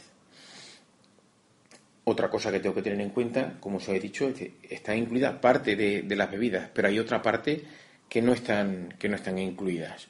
Otra 2.10 2.28
cosa 2.28 2.52
que 2.52 2.60
tengo 2.60 2.74
que 2.74 2.82
tener 2.82 3.02
en 3.02 3.12
cuenta, 3.12 3.58
como 3.60 3.78
os 3.78 3.88
he 3.88 4.00
dicho, 4.00 4.34
está 4.68 4.96
incluida 4.96 5.40
parte 5.40 5.76
de, 5.76 6.02
de 6.02 6.16
las 6.16 6.32
bebidas, 6.32 6.68
pero 6.74 6.88
hay 6.88 6.98
otra 6.98 7.22
parte 7.22 7.62
que 8.10 8.20
no 8.20 8.34
están, 8.34 8.96
que 8.98 9.08
no 9.08 9.16
están 9.16 9.38
incluidas. 9.38 10.08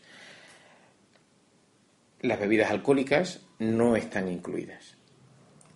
Las 2.22 2.40
bebidas 2.40 2.72
alcohólicas 2.72 3.42
no 3.60 3.98
están 3.98 4.30
incluidas. 4.30 4.96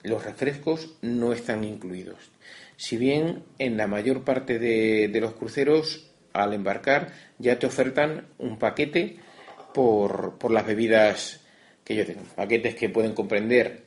Los 0.01 0.23
refrescos 0.23 0.95
no 1.01 1.33
están 1.33 1.65
incluidos. 1.65 2.31
Si 2.77 2.95
bien 2.95 3.43
en 3.59 3.75
la 3.75 3.87
mayor 3.87 4.23
parte 4.23 4.59
de, 4.59 5.09
de 5.09 5.19
los 5.19 5.33
cruceros, 5.33 6.09
al 6.31 6.53
embarcar, 6.53 7.11
ya 7.37 7.59
te 7.59 7.67
ofertan 7.67 8.27
un 8.37 8.57
paquete 8.57 9.17
por, 9.73 10.37
por 10.37 10.51
las 10.51 10.65
bebidas 10.65 11.41
que 11.83 11.95
yo 11.95 12.05
tengo. 12.05 12.23
Paquetes 12.33 12.75
que 12.75 12.87
pueden 12.87 13.13
comprender 13.13 13.82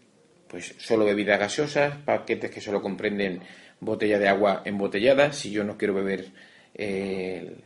pues 0.57 0.75
solo 0.79 1.05
bebidas 1.05 1.39
gaseosas, 1.39 1.99
paquetes 1.99 2.51
que 2.51 2.63
solo 2.63 2.81
comprenden 2.81 3.43
botella 3.79 4.19
de 4.19 4.27
agua 4.27 4.63
embotellada, 4.65 5.31
si 5.35 5.51
yo 5.51 5.65
no 5.65 5.77
quiero 5.77 5.93
beber 5.93 6.29
eh, 6.73 7.59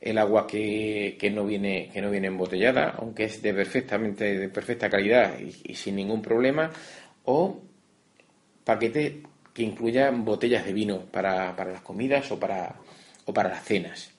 el, 0.00 0.18
agua 0.18 0.46
que, 0.46 1.16
que 1.18 1.32
no 1.32 1.44
viene 1.44 1.90
que 1.92 2.00
no 2.00 2.12
viene 2.12 2.28
embotellada, 2.28 2.94
aunque 2.96 3.24
es 3.24 3.42
de 3.42 3.52
perfectamente 3.52 4.38
de 4.38 4.48
perfecta 4.50 4.88
calidad 4.88 5.36
y, 5.40 5.74
sin 5.74 5.96
ningún 5.96 6.22
problema, 6.22 6.70
o 7.24 7.60
paquete 8.62 9.24
que 9.52 9.64
incluya 9.64 10.12
botellas 10.12 10.64
de 10.64 10.74
vino 10.74 11.00
para, 11.06 11.56
para 11.56 11.72
las 11.72 11.80
comidas 11.80 12.30
o 12.30 12.38
para, 12.38 12.76
o 13.24 13.34
para 13.34 13.48
las 13.48 13.64
cenas. 13.64 14.12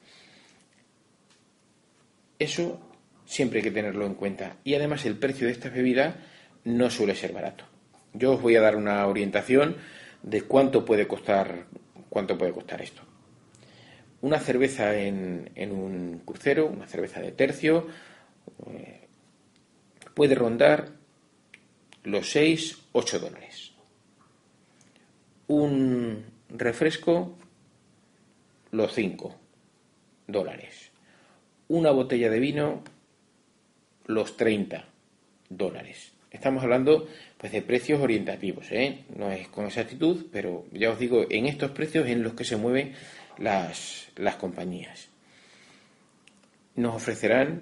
Eso 2.38 2.81
siempre 3.25 3.60
hay 3.60 3.63
que 3.63 3.72
tenerlo 3.72 4.05
en 4.05 4.15
cuenta. 4.15 4.57
Y 4.65 4.75
además 4.75 5.05
el 5.05 5.17
precio 5.17 5.48
de 5.48 5.53
estas 5.53 5.74
bebidas 5.74 6.15
no 6.65 6.89
suele 6.89 7.15
ser 7.15 7.31
barato. 7.31 7.72
Yo 8.13 8.34
os 8.34 8.41
voy 8.41 8.55
a 8.55 8.62
dar 8.62 8.75
una 8.75 9.05
orientación 9.08 9.77
de 10.22 10.41
cuánto 10.43 10.86
puede 10.86 11.08
costar, 11.08 11.65
cuánto 12.10 12.38
puede 12.38 12.51
costar 12.51 12.82
esto. 12.82 13.01
Una 14.22 14.39
cerveza 14.39 14.96
en, 14.98 15.51
en 15.55 15.72
un 15.72 16.22
crucero, 16.25 16.67
una 16.67 16.88
cerveza 16.88 17.20
de 17.20 17.32
tercio, 17.32 17.88
eh, 18.67 19.08
puede 20.13 20.36
rondar 20.36 20.91
los 22.03 22.36
6-8 22.36 23.20
dólares. 23.20 23.72
Un 25.48 26.25
refresco, 26.50 27.36
los 28.72 28.93
5 28.93 29.36
dólares. 30.27 30.91
Una 31.67 31.91
botella 31.91 32.29
de 32.29 32.39
vino, 32.39 32.84
los 34.05 34.38
30 34.38 34.86
dólares. 35.50 36.13
Estamos 36.33 36.63
hablando 36.63 37.07
pues 37.37 37.51
de 37.53 37.61
precios 37.61 38.01
orientativos, 38.01 38.65
¿eh? 38.71 39.03
no 39.15 39.31
es 39.31 39.47
con 39.49 39.65
exactitud, 39.65 40.25
pero 40.31 40.65
ya 40.71 40.89
os 40.89 40.97
digo, 40.99 41.25
en 41.29 41.45
estos 41.45 41.71
precios 41.71 42.07
en 42.09 42.23
los 42.23 42.33
que 42.33 42.43
se 42.43 42.57
mueven 42.57 42.93
las, 43.37 44.07
las 44.15 44.35
compañías. 44.37 45.09
Nos 46.75 46.95
ofrecerán 46.95 47.61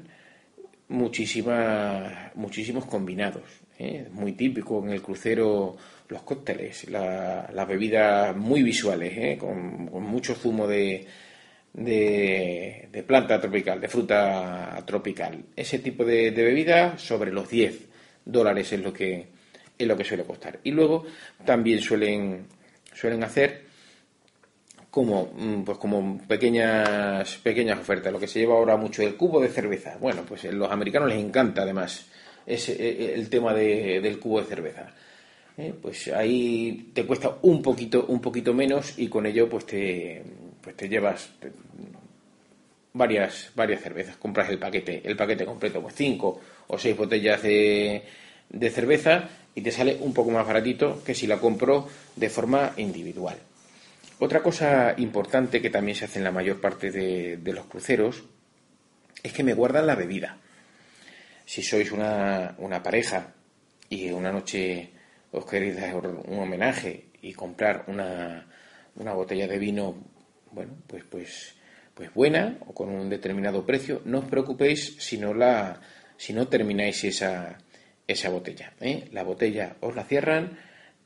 muchísimas, 0.88 2.34
muchísimos 2.36 2.86
combinados. 2.86 3.44
¿eh? 3.78 4.08
Muy 4.12 4.32
típico 4.34 4.82
en 4.84 4.92
el 4.92 5.02
crucero 5.02 5.76
los 6.08 6.22
cócteles, 6.24 6.90
la- 6.90 7.50
las 7.54 7.68
bebidas 7.68 8.36
muy 8.38 8.64
visuales, 8.64 9.14
¿eh? 9.18 9.38
con, 9.38 9.86
mucho 10.02 10.34
zumo 10.34 10.66
de, 10.66 11.06
de, 11.74 13.04
planta 13.06 13.40
tropical, 13.42 13.82
de 13.82 13.88
fruta 13.90 14.82
tropical. 14.86 15.44
Ese 15.58 15.80
tipo 15.80 16.06
de, 16.06 16.32
de 16.32 16.44
bebida 16.44 16.98
sobre 16.98 17.32
los 17.34 17.50
10 17.50 17.91
dólares 18.26 18.72
es 18.74 18.80
lo 18.82 18.92
que 18.94 19.28
es 19.78 19.88
lo 19.88 19.98
que 19.98 20.04
suele 20.04 20.24
costar. 20.24 20.60
Y 20.64 20.72
luego 20.72 21.06
también 21.46 21.80
suelen 21.82 22.46
suelen 22.94 23.24
hacer 23.24 23.64
como 24.90 25.32
mm, 25.38 25.64
pues 25.64 25.78
como 25.78 26.20
pequeñas 26.28 27.38
pequeñas 27.38 27.80
ofertas, 27.80 28.12
lo 28.12 28.20
que 28.20 28.28
se 28.28 28.40
lleva 28.40 28.56
ahora 28.56 28.76
mucho 28.78 29.02
el 29.04 29.16
cubo 29.16 29.40
de 29.40 29.48
cerveza. 29.50 29.98
Bueno, 30.00 30.24
pues 30.28 30.44
a 30.46 30.52
los 30.52 30.70
americanos 30.72 31.10
les 31.10 31.20
encanta 31.24 31.62
además 31.64 32.06
ese, 32.46 32.74
eh, 32.74 33.14
el 33.16 33.30
tema 33.30 33.54
de- 33.54 34.02
del 34.02 34.20
cubo 34.20 34.42
de 34.42 34.48
cerveza. 34.48 34.94
¿eh? 35.58 35.74
Pues 35.82 36.08
ahí 36.10 36.92
te 36.94 37.06
cuesta 37.06 37.38
un 37.44 37.62
poquito 37.62 38.06
un 38.10 38.20
poquito 38.22 38.54
menos 38.54 38.98
y 39.00 39.08
con 39.08 39.26
ello 39.26 39.48
pues 39.50 39.66
te 39.66 40.24
pues 40.62 40.76
te 40.76 40.88
llevas 40.90 41.30
varias, 42.94 43.52
varias 43.56 43.82
cervezas. 43.82 44.18
Compras 44.18 44.50
el 44.50 44.60
paquete, 44.60 45.02
el 45.04 45.16
paquete 45.16 45.46
completo, 45.46 45.82
pues 45.82 45.96
cinco 45.96 46.40
o 46.68 46.78
seis 46.78 46.96
botellas 46.96 47.42
de, 47.42 48.04
de 48.50 48.70
cerveza 48.70 49.30
y 49.56 49.62
te 49.62 49.72
sale 49.72 49.98
un 50.00 50.14
poco 50.14 50.32
más 50.32 50.48
baratito 50.48 51.04
que 51.04 51.16
si 51.16 51.28
la 51.28 51.38
compro 51.38 51.88
de 52.16 52.30
forma 52.30 52.74
individual. 52.78 53.38
Otra 54.20 54.42
cosa 54.42 54.94
importante 54.98 55.62
que 55.62 55.70
también 55.70 55.96
se 55.96 56.06
hace 56.06 56.20
en 56.20 56.26
la 56.26 56.32
mayor 56.32 56.62
parte 56.62 56.92
de, 56.92 57.38
de 57.38 57.54
los 57.54 57.66
cruceros 57.66 58.24
es 59.24 59.34
que 59.34 59.44
me 59.44 59.54
guardan 59.54 59.88
la 59.88 59.96
bebida. 59.96 60.38
Si 61.46 61.64
sois 61.64 61.92
una, 61.92 62.56
una 62.60 62.82
pareja 62.82 63.34
y 63.90 64.12
una 64.12 64.32
noche 64.32 64.92
os 65.32 65.46
queréis 65.46 65.76
dar 65.76 65.96
un 65.96 66.40
homenaje 66.40 67.06
y 67.22 67.34
comprar 67.34 67.86
una, 67.88 68.48
una 68.96 69.14
botella 69.14 69.48
de 69.48 69.60
vino, 69.60 69.96
bueno, 70.52 70.74
pues, 70.88 71.04
pues, 71.04 71.56
pues 72.02 72.16
buena 72.16 72.58
o 72.66 72.74
con 72.74 72.90
un 72.90 73.12
determinado 73.12 73.64
precio, 73.64 74.02
no 74.06 74.20
os 74.20 74.26
preocupéis 74.26 74.98
si 74.98 75.20
no, 75.20 75.36
la, 75.36 75.80
si 76.18 76.34
no 76.34 76.48
termináis 76.48 77.04
esa, 77.04 77.60
esa 78.08 78.30
botella. 78.30 78.74
¿eh? 78.82 79.08
La 79.12 79.22
botella 79.22 79.76
os 79.82 79.96
la 79.96 80.04
cierran 80.04 80.58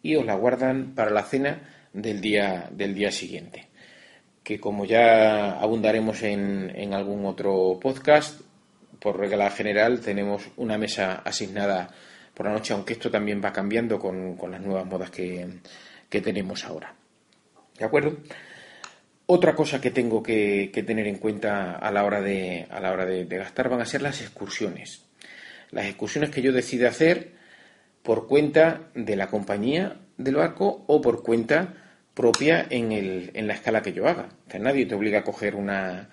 y 0.02 0.16
os 0.16 0.26
la 0.26 0.36
guardan 0.36 0.96
para 0.96 1.12
la 1.12 1.24
cena 1.24 1.90
del 1.92 2.22
día, 2.22 2.70
del 2.72 2.96
día 2.96 3.12
siguiente. 3.12 3.68
Que 4.42 4.58
como 4.58 4.86
ya 4.86 5.60
abundaremos 5.60 6.24
en, 6.24 6.72
en 6.74 6.94
algún 6.94 7.26
otro 7.26 7.78
podcast, 7.82 8.40
por 8.98 9.20
regla 9.20 9.52
general 9.52 10.00
tenemos 10.00 10.48
una 10.56 10.78
mesa 10.78 11.16
asignada 11.26 11.90
por 12.34 12.46
la 12.46 12.54
noche, 12.54 12.74
aunque 12.74 12.94
esto 12.94 13.12
también 13.12 13.42
va 13.44 13.52
cambiando 13.52 14.00
con, 14.00 14.38
con 14.38 14.50
las 14.50 14.62
nuevas 14.62 14.86
modas 14.86 15.12
que, 15.12 15.46
que 16.10 16.22
tenemos 16.22 16.64
ahora. 16.64 16.96
¿De 17.78 17.84
acuerdo? 17.84 18.16
Otra 19.28 19.56
cosa 19.56 19.82
que 19.82 19.92
tengo 19.92 20.22
que, 20.22 20.70
tener 20.86 21.08
en 21.08 21.18
cuenta 21.18 21.76
a 21.76 21.92
la 21.92 22.04
hora, 22.04 22.22
de, 22.22 22.68
a 22.70 22.80
la 22.80 22.92
hora 22.92 23.06
de 23.06 23.26
gastar 23.26 23.70
van 23.70 23.82
a 23.82 23.86
ser 23.86 24.02
las 24.02 24.22
excursiones. 24.22 25.06
Las 25.72 25.86
excursiones 25.86 26.30
que 26.30 26.42
yo 26.42 26.54
decida 26.54 26.90
hacer 26.90 27.34
por 28.04 28.28
cuenta 28.28 28.90
de 28.94 29.16
la 29.16 29.28
compañía 29.28 30.00
del 30.18 30.36
barco 30.36 30.86
o 30.88 31.02
por 31.02 31.24
cuenta 31.24 31.74
propia 32.14 32.66
en, 32.70 32.92
el, 32.92 33.32
en 33.34 33.48
la 33.48 33.54
escala 33.54 33.82
que 33.82 33.94
yo 33.94 34.08
haga. 34.08 34.30
O 34.48 34.52
sea, 34.52 34.60
nadie 34.60 34.86
te 34.86 34.96
obliga 34.96 35.20
a 35.20 35.24
coger 35.24 35.56
una, 35.56 36.10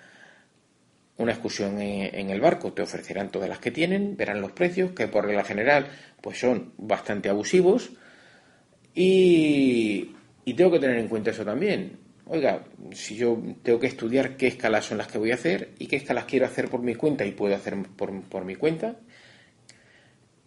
una 1.17 1.31
excursión 1.31 1.79
en, 1.79 2.13
en 2.13 2.29
el 2.29 2.41
barco. 2.41 2.73
Te 2.73 2.81
ofrecerán 2.81 3.29
todas 3.29 3.47
las 3.47 3.59
que 3.59 3.71
tienen, 3.71 4.17
verán 4.17 4.41
los 4.41 4.51
precios, 4.51 4.91
que 4.91 5.07
por 5.07 5.25
regla 5.25 5.45
general 5.45 5.87
pues 6.19 6.39
son 6.39 6.73
bastante 6.77 7.29
abusivos. 7.29 7.91
Y, 8.93 10.15
y 10.45 10.53
tengo 10.55 10.71
que 10.71 10.79
tener 10.79 10.97
en 10.97 11.07
cuenta 11.07 11.31
eso 11.31 11.45
también. 11.45 12.02
Oiga, 12.25 12.63
si 12.93 13.15
yo 13.15 13.37
tengo 13.63 13.79
que 13.79 13.87
estudiar 13.87 14.37
qué 14.37 14.47
escalas 14.47 14.85
son 14.85 14.97
las 14.97 15.07
que 15.07 15.17
voy 15.17 15.31
a 15.31 15.35
hacer 15.35 15.73
y 15.77 15.87
qué 15.87 15.97
escalas 15.97 16.25
quiero 16.25 16.45
hacer 16.45 16.69
por 16.69 16.81
mi 16.81 16.95
cuenta 16.95 17.25
y 17.25 17.31
puedo 17.31 17.53
hacer 17.55 17.75
por, 17.97 18.21
por 18.23 18.45
mi 18.45 18.55
cuenta, 18.55 18.95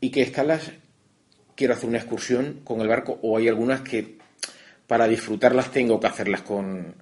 y 0.01 0.11
qué 0.11 0.23
escalas 0.23 0.73
quiero 1.55 1.75
hacer 1.75 1.89
una 1.89 1.99
excursión 1.99 2.61
con 2.65 2.81
el 2.81 2.89
barco, 2.89 3.19
o 3.23 3.37
hay 3.37 3.49
algunas 3.49 3.83
que 3.83 4.17
para 4.87 5.07
disfrutarlas 5.07 5.71
tengo 5.71 6.01
que 6.01 6.07
hacerlas 6.07 6.43
con, 6.43 6.95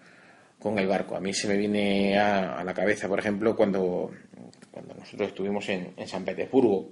con 0.59 0.79
el 0.79 0.87
barco. 0.87 1.17
A 1.17 1.21
mí 1.21 1.33
se 1.35 1.47
me 1.47 1.57
viene 1.57 2.19
a, 2.19 2.65
la 2.65 2.75
cabeza, 2.75 3.09
por 3.09 3.19
ejemplo, 3.19 3.55
cuando, 3.55 4.11
cuando 4.71 4.95
nosotros 4.95 5.29
estuvimos 5.29 5.69
en, 5.69 5.93
en 5.97 6.09
San 6.09 6.25
Petersburgo. 6.25 6.91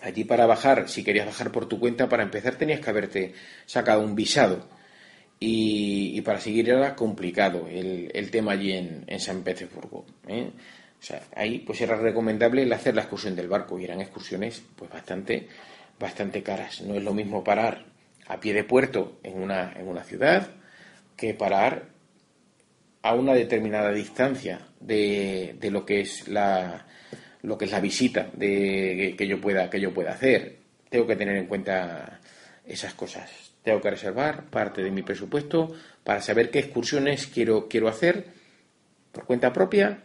Allí 0.00 0.24
para 0.24 0.46
bajar, 0.46 0.88
si 0.88 1.02
querías 1.02 1.26
bajar 1.26 1.50
por 1.50 1.66
tu 1.66 1.80
cuenta, 1.80 2.08
para 2.08 2.22
empezar 2.22 2.54
tenías 2.54 2.80
que 2.80 2.90
haberte 2.90 3.34
sacado 3.66 4.02
un 4.02 4.14
visado. 4.14 4.68
Y, 5.38 6.20
para 6.22 6.40
seguir 6.40 6.68
era 6.70 6.96
complicado 6.96 7.68
el, 7.68 8.10
el 8.14 8.30
tema 8.30 8.52
allí 8.52 8.72
en, 8.72 9.04
en 9.06 9.20
San 9.20 9.42
Petersburgo. 9.42 10.06
¿eh? 10.26 10.50
O 10.98 11.02
sea, 11.02 11.22
ahí 11.34 11.58
pues 11.60 11.80
era 11.80 11.96
recomendable 11.96 12.62
el 12.62 12.72
hacer 12.72 12.94
la 12.94 13.02
excursión 13.02 13.36
del 13.36 13.48
barco 13.48 13.78
y 13.78 13.84
eran 13.84 14.00
excursiones 14.00 14.62
pues 14.76 14.90
bastante, 14.90 15.46
bastante 15.98 16.42
caras. 16.42 16.80
No 16.80 16.94
es 16.94 17.04
lo 17.04 17.12
mismo 17.12 17.44
parar 17.44 17.84
a 18.26 18.40
pie 18.40 18.54
de 18.54 18.64
puerto 18.64 19.18
en 19.22 19.40
una, 19.40 19.72
en 19.76 19.88
una 19.88 20.04
ciudad 20.04 20.48
que 21.16 21.34
parar 21.34 21.90
a 23.02 23.14
una 23.14 23.34
determinada 23.34 23.92
distancia 23.92 24.68
de, 24.80 25.56
de 25.60 25.70
lo 25.70 25.84
que 25.84 26.00
es 26.00 26.28
la 26.28 26.86
lo 27.42 27.56
que 27.56 27.66
es 27.66 27.70
la 27.70 27.80
visita 27.80 28.28
de, 28.32 29.14
que 29.16 29.28
yo 29.28 29.40
pueda 29.40 29.70
que 29.70 29.80
yo 29.80 29.94
pueda 29.94 30.12
hacer. 30.12 30.58
Tengo 30.88 31.06
que 31.06 31.16
tener 31.16 31.36
en 31.36 31.46
cuenta 31.46 32.20
esas 32.64 32.94
cosas. 32.94 33.30
Tengo 33.66 33.80
que 33.80 33.90
reservar 33.90 34.44
parte 34.44 34.80
de 34.80 34.92
mi 34.92 35.02
presupuesto 35.02 35.74
para 36.04 36.20
saber 36.20 36.52
qué 36.52 36.60
excursiones 36.60 37.26
quiero, 37.26 37.66
quiero 37.66 37.88
hacer 37.88 38.24
por 39.10 39.24
cuenta 39.24 39.52
propia, 39.52 39.98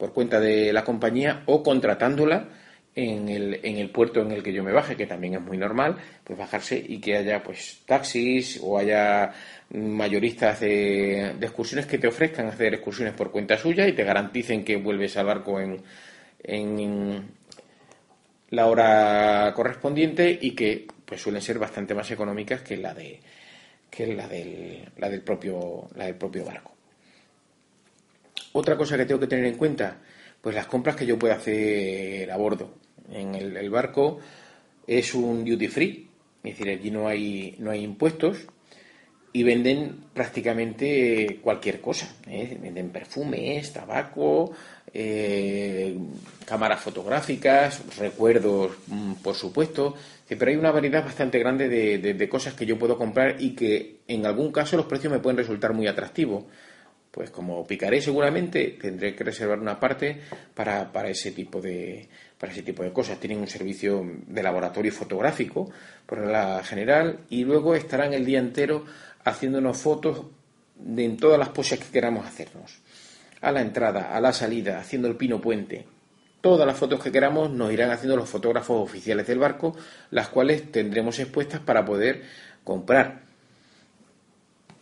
por 0.00 0.12
cuenta 0.12 0.40
de 0.40 0.72
la 0.72 0.82
compañía 0.82 1.44
o 1.46 1.62
contratándola 1.62 2.48
en 2.96 3.28
el, 3.28 3.60
en 3.62 3.76
el 3.76 3.90
puerto 3.90 4.20
en 4.20 4.32
el 4.32 4.42
que 4.42 4.52
yo 4.52 4.64
me 4.64 4.72
baje, 4.72 4.96
que 4.96 5.06
también 5.06 5.34
es 5.34 5.40
muy 5.40 5.56
normal, 5.56 5.96
pues 6.24 6.36
bajarse 6.36 6.84
y 6.88 6.98
que 6.98 7.16
haya 7.16 7.40
pues 7.40 7.82
taxis 7.86 8.58
o 8.60 8.78
haya 8.78 9.32
mayoristas 9.70 10.58
de, 10.58 11.36
de 11.38 11.46
excursiones 11.46 11.86
que 11.86 11.98
te 11.98 12.08
ofrezcan 12.08 12.48
hacer 12.48 12.74
excursiones 12.74 13.14
por 13.14 13.30
cuenta 13.30 13.56
suya 13.56 13.86
y 13.86 13.92
te 13.92 14.02
garanticen 14.02 14.64
que 14.64 14.74
vuelves 14.74 15.16
al 15.16 15.26
barco 15.26 15.60
en, 15.60 15.80
en 16.42 17.28
la 18.50 18.66
hora 18.66 19.52
correspondiente 19.54 20.36
y 20.42 20.50
que 20.56 20.88
pues 21.04 21.20
suelen 21.20 21.42
ser 21.42 21.58
bastante 21.58 21.94
más 21.94 22.10
económicas 22.10 22.62
que 22.62 22.76
la 22.76 22.94
de 22.94 23.20
que 23.90 24.14
la 24.14 24.26
del, 24.26 24.90
la 24.98 25.08
del 25.08 25.22
propio 25.22 25.88
la 25.94 26.06
del 26.06 26.16
propio 26.16 26.44
barco. 26.44 26.72
Otra 28.52 28.76
cosa 28.76 28.96
que 28.96 29.04
tengo 29.04 29.20
que 29.20 29.26
tener 29.26 29.46
en 29.46 29.56
cuenta, 29.56 29.98
pues 30.40 30.54
las 30.54 30.66
compras 30.66 30.96
que 30.96 31.06
yo 31.06 31.18
pueda 31.18 31.34
hacer 31.34 32.30
a 32.30 32.36
bordo. 32.36 32.74
En 33.10 33.34
el, 33.34 33.70
barco 33.70 34.20
es 34.86 35.14
un 35.14 35.44
duty 35.44 35.68
free, 35.68 36.08
es 36.42 36.58
decir, 36.58 36.68
allí 36.68 36.90
no 36.90 37.06
hay 37.08 37.56
no 37.58 37.70
hay 37.70 37.82
impuestos 37.82 38.46
y 39.32 39.42
venden 39.42 40.04
prácticamente 40.14 41.40
cualquier 41.42 41.80
cosa. 41.80 42.14
¿eh? 42.28 42.56
Venden 42.62 42.90
perfumes, 42.90 43.72
tabaco, 43.72 44.52
eh, 44.92 45.98
cámaras 46.46 46.80
fotográficas, 46.80 47.82
recuerdos, 47.98 48.76
mm, 48.86 49.14
por 49.14 49.34
supuesto, 49.34 49.96
pero 50.28 50.50
hay 50.50 50.56
una 50.56 50.70
variedad 50.70 51.04
bastante 51.04 51.38
grande 51.38 51.68
de, 51.68 51.98
de, 51.98 52.14
de, 52.14 52.28
cosas 52.28 52.54
que 52.54 52.66
yo 52.66 52.78
puedo 52.78 52.96
comprar 52.96 53.36
y 53.38 53.54
que 53.54 54.00
en 54.08 54.24
algún 54.24 54.50
caso 54.52 54.76
los 54.76 54.86
precios 54.86 55.12
me 55.12 55.18
pueden 55.18 55.36
resultar 55.36 55.72
muy 55.72 55.86
atractivos. 55.86 56.44
Pues 57.10 57.30
como 57.30 57.64
picaré 57.64 58.00
seguramente, 58.00 58.76
tendré 58.80 59.14
que 59.14 59.22
reservar 59.22 59.60
una 59.60 59.78
parte 59.78 60.20
para, 60.52 60.90
para, 60.90 61.08
ese 61.10 61.30
tipo 61.30 61.60
de, 61.60 62.08
para 62.38 62.52
ese 62.52 62.62
tipo 62.62 62.82
de 62.82 62.92
cosas. 62.92 63.20
Tienen 63.20 63.38
un 63.38 63.46
servicio 63.46 64.04
de 64.26 64.42
laboratorio 64.42 64.90
fotográfico, 64.90 65.70
por 66.06 66.26
la 66.26 66.64
general, 66.64 67.20
y 67.30 67.44
luego 67.44 67.76
estarán 67.76 68.14
el 68.14 68.24
día 68.24 68.40
entero 68.40 68.84
haciéndonos 69.24 69.76
fotos 69.76 70.22
de 70.74 71.04
en 71.04 71.16
todas 71.16 71.38
las 71.38 71.50
poses 71.50 71.78
que 71.78 71.92
queramos 71.92 72.26
hacernos 72.26 72.80
a 73.40 73.52
la 73.52 73.60
entrada, 73.60 74.16
a 74.16 74.20
la 74.20 74.32
salida, 74.32 74.80
haciendo 74.80 75.06
el 75.06 75.16
pino 75.16 75.40
puente. 75.40 75.84
Todas 76.44 76.66
las 76.66 76.76
fotos 76.76 77.02
que 77.02 77.10
queramos 77.10 77.50
nos 77.50 77.72
irán 77.72 77.90
haciendo 77.90 78.18
los 78.18 78.28
fotógrafos 78.28 78.82
oficiales 78.82 79.26
del 79.26 79.38
barco, 79.38 79.74
las 80.10 80.28
cuales 80.28 80.70
tendremos 80.70 81.18
expuestas 81.18 81.60
para 81.60 81.86
poder 81.86 82.20
comprar. 82.62 83.22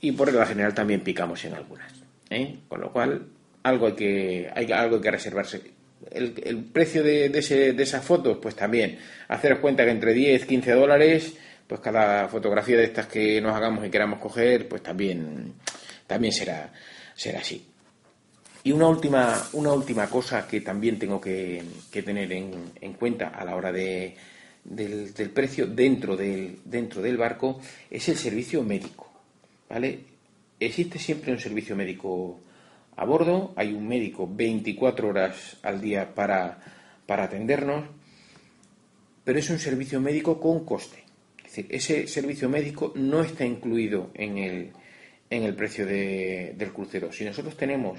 Y 0.00 0.10
por 0.10 0.26
regla 0.26 0.44
general 0.44 0.74
también 0.74 1.02
picamos 1.02 1.44
en 1.44 1.54
algunas. 1.54 1.92
¿eh? 2.30 2.56
Con 2.66 2.80
lo 2.80 2.92
cual, 2.92 3.28
algo 3.62 3.86
hay 3.86 3.92
que, 3.92 4.50
algo 4.74 5.00
que 5.00 5.08
reservarse. 5.12 5.62
El, 6.10 6.64
precio 6.64 7.04
de, 7.04 7.28
de, 7.28 7.80
esas 7.80 8.04
fotos, 8.04 8.38
pues 8.42 8.56
también, 8.56 8.98
haceros 9.28 9.60
cuenta 9.60 9.84
que 9.84 9.92
entre 9.92 10.14
10 10.14 10.44
15 10.46 10.72
dólares, 10.72 11.34
pues 11.68 11.80
cada 11.80 12.26
fotografía 12.26 12.76
de 12.76 12.86
estas 12.86 13.06
que 13.06 13.40
nos 13.40 13.54
hagamos 13.54 13.86
y 13.86 13.90
queramos 13.90 14.18
coger, 14.18 14.68
pues 14.68 14.82
también, 14.82 15.54
también 16.08 16.32
será, 16.32 16.72
será 17.14 17.38
así. 17.38 17.71
Y 18.64 18.72
una 18.72 18.86
última, 18.86 19.42
una 19.54 19.72
última 19.72 20.08
cosa 20.08 20.46
que 20.46 20.60
también 20.60 20.98
tengo 20.98 21.20
que, 21.20 21.64
tener 21.90 22.32
en, 22.32 22.72
en, 22.80 22.92
cuenta 22.92 23.28
a 23.28 23.44
la 23.44 23.56
hora 23.56 23.72
de, 23.72 24.14
del, 24.64 25.12
del, 25.12 25.30
precio 25.30 25.66
dentro 25.66 26.16
del, 26.16 26.60
dentro 26.64 27.02
del 27.02 27.16
barco 27.16 27.60
es 27.90 28.08
el 28.08 28.16
servicio 28.16 28.62
médico. 28.62 29.10
¿vale? 29.68 29.98
Existe 30.60 31.00
siempre 31.00 31.32
un 31.32 31.40
servicio 31.40 31.74
médico 31.74 32.38
a 32.96 33.04
bordo, 33.04 33.52
hay 33.56 33.72
un 33.72 33.88
médico 33.88 34.28
24 34.30 35.08
horas 35.08 35.56
al 35.62 35.80
día 35.80 36.14
para, 36.14 36.58
para 37.06 37.24
atendernos, 37.24 37.86
pero 39.24 39.38
es 39.38 39.50
un 39.50 39.58
servicio 39.58 40.00
médico 40.00 40.38
con 40.40 40.64
coste. 40.64 41.02
Es 41.38 41.56
decir, 41.56 41.66
ese 41.68 42.06
servicio 42.06 42.48
médico 42.48 42.92
no 42.94 43.22
está 43.22 43.44
incluido 43.44 44.10
en 44.14 44.38
el, 44.38 44.72
en 45.30 45.42
el 45.42 45.54
precio 45.54 45.84
de, 45.84 46.54
del 46.56 46.72
crucero. 46.72 47.10
Si 47.12 47.24
nosotros 47.24 47.56
tenemos 47.56 47.98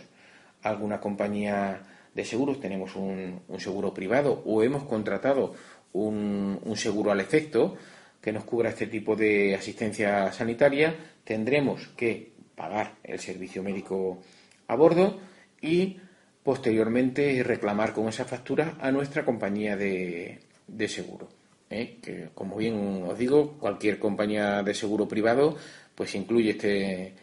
alguna 0.64 1.00
compañía 1.00 1.82
de 2.14 2.26
seguros, 2.26 2.60
tenemos 2.60 2.96
un, 2.96 3.42
seguro 3.58 3.94
privado 3.94 4.44
o 4.46 4.64
hemos 4.64 4.84
contratado 4.84 5.54
un, 5.94 6.60
seguro 6.76 7.12
al 7.12 7.20
efecto 7.20 7.76
que 8.22 8.32
nos 8.32 8.46
cubra 8.46 8.70
este 8.70 8.88
tipo 8.88 9.16
de 9.16 9.56
asistencia 9.56 10.32
sanitaria, 10.32 10.96
tendremos 11.24 11.90
que 11.98 12.34
pagar 12.56 12.96
el 13.04 13.20
servicio 13.20 13.64
médico 13.64 14.20
a 14.68 14.76
bordo 14.76 15.20
y 15.62 15.98
posteriormente 16.44 17.42
reclamar 17.44 17.94
con 17.94 18.08
esa 18.08 18.26
factura 18.26 18.76
a 18.80 18.92
nuestra 18.92 19.26
compañía 19.26 19.76
de, 19.76 20.40
de 20.68 20.88
seguro. 20.88 21.30
¿eh? 21.70 21.98
Que, 22.02 22.30
como 22.34 22.56
bien 22.58 23.04
os 23.08 23.18
digo, 23.18 23.58
cualquier 23.60 24.00
compañía 24.00 24.64
de 24.64 24.74
seguro 24.74 25.08
privado 25.08 25.58
pues 25.96 26.16
incluye 26.16 26.52
este, 26.52 27.14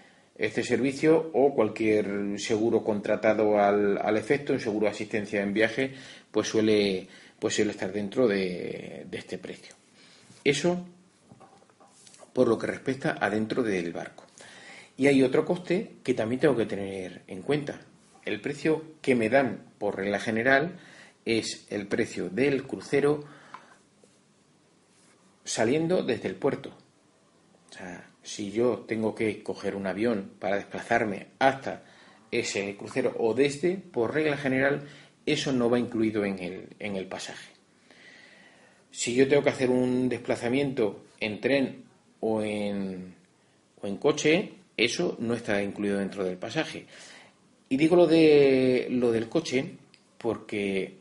este 0.41 0.65
servicio 0.65 1.31
o 1.35 1.55
cualquier 1.55 2.39
seguro 2.39 2.83
contratado 2.83 3.61
al, 3.61 3.99
al, 3.99 4.17
efecto, 4.17 4.55
un 4.55 4.61
seguro 4.61 4.87
de 4.87 4.93
asistencia 4.93 5.43
en 5.43 5.53
viaje, 5.53 5.93
pues 6.31 6.49
suele, 6.49 7.07
pues 7.39 7.55
suele 7.55 7.73
estar 7.73 7.93
dentro 7.93 8.27
de, 8.27 9.05
de 9.09 9.19
este 9.19 9.37
precio. 9.37 9.75
Eso 10.43 10.87
por 12.33 12.49
lo 12.49 12.59
que 12.59 12.69
respecta 12.69 13.19
a 13.21 13.29
dentro 13.29 13.63
del 13.63 13.93
barco. 13.93 14.25
Y 14.97 15.09
hay 15.09 15.23
otro 15.23 15.45
coste 15.45 15.97
que 16.03 16.15
también 16.15 16.41
tengo 16.41 16.57
que 16.57 16.65
tener 16.65 17.21
en 17.27 17.43
cuenta. 17.43 17.79
El 18.25 18.41
precio 18.41 18.83
que 19.03 19.15
me 19.15 19.29
dan 19.29 19.65
por 19.79 19.97
regla 19.97 20.21
general 20.21 20.79
es 21.27 21.67
el 21.69 21.87
precio 21.87 22.31
del 22.31 22.67
crucero 22.67 23.25
saliendo 25.45 26.03
desde 26.03 26.29
el 26.29 26.37
puerto. 26.37 26.75
Si 28.23 28.51
yo 28.51 28.85
tengo 28.87 29.15
que 29.15 29.43
coger 29.43 29.77
un 29.77 29.87
avión 29.87 30.33
para 30.39 30.57
desplazarme 30.57 31.29
hasta 31.39 31.85
ese 32.31 32.77
crucero 32.77 33.15
o 33.19 33.35
desde, 33.35 33.77
por 33.77 34.15
regla 34.15 34.37
general, 34.37 34.87
eso 35.27 35.53
no 35.53 35.71
va 35.71 35.79
incluido 35.79 36.25
en 36.25 36.39
el, 36.39 36.69
en 36.79 36.97
el 36.97 37.07
pasaje. 37.07 37.53
Si 38.91 39.15
yo 39.15 39.29
tengo 39.29 39.43
que 39.43 39.51
hacer 39.51 39.71
un 39.71 40.09
desplazamiento 40.09 41.05
en 41.21 41.41
tren 41.41 41.85
o 42.21 42.43
en, 42.43 43.15
o 43.81 43.87
en 43.87 43.97
coche, 43.97 44.53
eso 44.77 45.17
no 45.21 45.35
está 45.35 45.63
incluido 45.63 45.99
dentro 45.99 46.25
del 46.25 46.37
pasaje. 46.37 46.87
Y 47.69 47.77
digo 47.77 47.97
lo, 47.97 48.07
de, 48.07 48.89
lo 48.91 49.13
del 49.13 49.29
coche 49.29 49.77
porque 50.19 50.99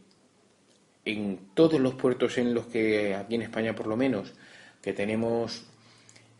en 1.05 1.39
todos 1.53 1.79
los 1.79 1.95
puertos 1.95 2.38
en 2.38 2.53
los 2.53 2.67
que, 2.67 3.15
aquí 3.15 3.36
en 3.36 3.41
España 3.41 3.75
por 3.75 3.88
lo 3.88 3.97
menos, 3.97 4.34
que 4.82 4.93
tenemos, 4.93 5.65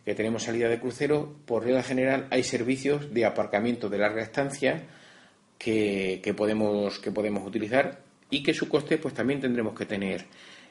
que 0.04 0.14
tenemos 0.14 0.44
salida 0.44 0.68
de 0.68 0.80
crucero, 0.80 1.36
por 1.46 1.64
regla 1.64 1.82
general 1.82 2.26
hay 2.30 2.42
servicios 2.42 3.12
de 3.12 3.24
aparcamiento 3.24 3.88
de 3.88 3.98
larga 3.98 4.22
estancia 4.22 4.82
que, 5.58 6.20
que 6.22 6.34
podemos, 6.34 6.98
que 6.98 7.12
podemos 7.12 7.46
utilizar 7.46 8.00
y 8.30 8.42
que 8.42 8.54
su 8.54 8.68
coste 8.68 8.98
pues 8.98 9.14
también 9.14 9.40
tendremos 9.40 9.74
que 9.74 9.86
tener 9.86 10.24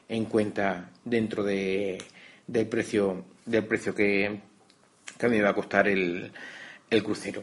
en 0.08 0.24
cuenta 0.24 0.90
dentro 1.04 1.44
de, 1.44 1.98
del 2.46 2.66
precio 2.66 3.24
del 3.46 3.64
precio 3.64 3.94
que, 3.94 4.40
que 5.18 5.26
a 5.26 5.28
mí 5.28 5.36
me 5.36 5.42
va 5.42 5.50
a 5.50 5.54
costar 5.54 5.88
el, 5.88 6.32
el 6.88 7.02
crucero. 7.02 7.42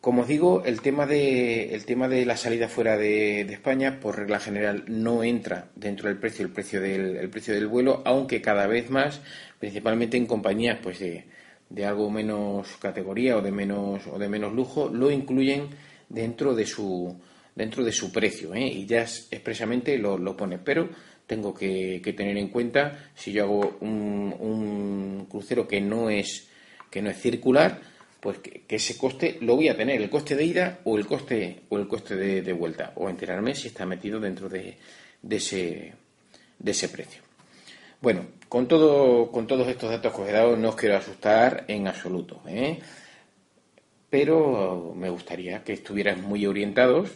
Como 0.00 0.22
os 0.22 0.28
digo, 0.28 0.62
el 0.64 0.80
tema 0.80 1.06
de, 1.06 1.74
el 1.74 1.84
tema 1.84 2.06
de 2.08 2.24
la 2.24 2.36
salida 2.36 2.68
fuera 2.68 2.96
de, 2.96 3.40
España, 3.40 3.98
por 3.98 4.16
regla 4.16 4.38
general, 4.38 4.84
no 4.86 5.24
entra 5.24 5.70
dentro 5.74 6.08
del 6.08 6.18
precio, 6.18 6.44
el 6.44 6.52
precio 6.52 6.80
del, 6.80 7.16
el 7.16 7.28
precio 7.30 7.52
del 7.52 7.66
vuelo, 7.66 8.02
aunque 8.04 8.40
cada 8.40 8.66
vez 8.68 8.90
más, 8.90 9.20
principalmente 9.58 10.16
en 10.16 10.26
compañías 10.26 10.78
pues 10.80 11.00
de, 11.00 11.24
de 11.68 11.84
algo 11.84 12.10
menos 12.10 12.68
categoría 12.80 13.36
o 13.36 13.42
de 13.42 13.50
menos, 13.50 14.06
o 14.06 14.18
de 14.18 14.28
menos 14.28 14.52
lujo, 14.52 14.88
lo 14.88 15.10
incluyen 15.10 15.68
dentro 16.08 16.54
de 16.54 16.64
su, 16.64 17.20
dentro 17.54 17.84
de 17.84 17.92
su 17.92 18.12
precio 18.12 18.54
¿eh? 18.54 18.66
y 18.66 18.86
ya 18.86 19.02
expresamente 19.02 19.98
lo, 19.98 20.16
lo 20.16 20.36
pone. 20.36 20.58
Pero 20.58 20.88
tengo 21.26 21.52
que, 21.52 22.00
que, 22.02 22.12
tener 22.12 22.36
en 22.38 22.48
cuenta 22.48 23.10
si 23.14 23.32
yo 23.32 23.44
hago 23.44 23.78
un, 23.80 24.34
un, 24.38 25.26
crucero 25.28 25.66
que 25.68 25.80
no 25.80 26.08
es 26.08 26.48
que 26.90 27.02
no 27.02 27.10
es 27.10 27.20
circular, 27.20 27.80
pues 28.20 28.38
que, 28.38 28.64
ese 28.68 28.96
coste 28.96 29.38
lo 29.40 29.56
voy 29.56 29.68
a 29.68 29.76
tener, 29.76 30.00
el 30.00 30.10
coste 30.10 30.34
de 30.34 30.44
ida 30.44 30.80
o 30.84 30.98
el 30.98 31.06
coste 31.06 31.60
o 31.68 31.78
el 31.78 31.86
coste 31.86 32.16
de, 32.16 32.52
vuelta, 32.52 32.92
o 32.96 33.08
enterarme 33.08 33.54
si 33.54 33.68
está 33.68 33.86
metido 33.86 34.20
dentro 34.20 34.48
de, 34.48 34.76
de, 35.22 35.36
ese, 35.36 35.92
de 36.58 36.70
ese 36.70 36.88
precio. 36.88 37.22
Bueno, 38.00 38.26
con, 38.48 38.68
todo, 38.68 39.30
con 39.30 39.46
todos 39.46 39.68
estos 39.68 39.90
datos 39.90 40.14
que 40.14 40.22
os 40.22 40.28
he 40.28 40.32
dado 40.32 40.56
no 40.56 40.70
os 40.70 40.76
quiero 40.76 40.96
asustar 40.96 41.64
en 41.68 41.88
absoluto, 41.88 42.42
¿eh? 42.46 42.78
pero 44.10 44.94
me 44.96 45.10
gustaría 45.10 45.62
que 45.62 45.74
estuvierais 45.74 46.18
muy 46.18 46.46
orientados 46.46 47.10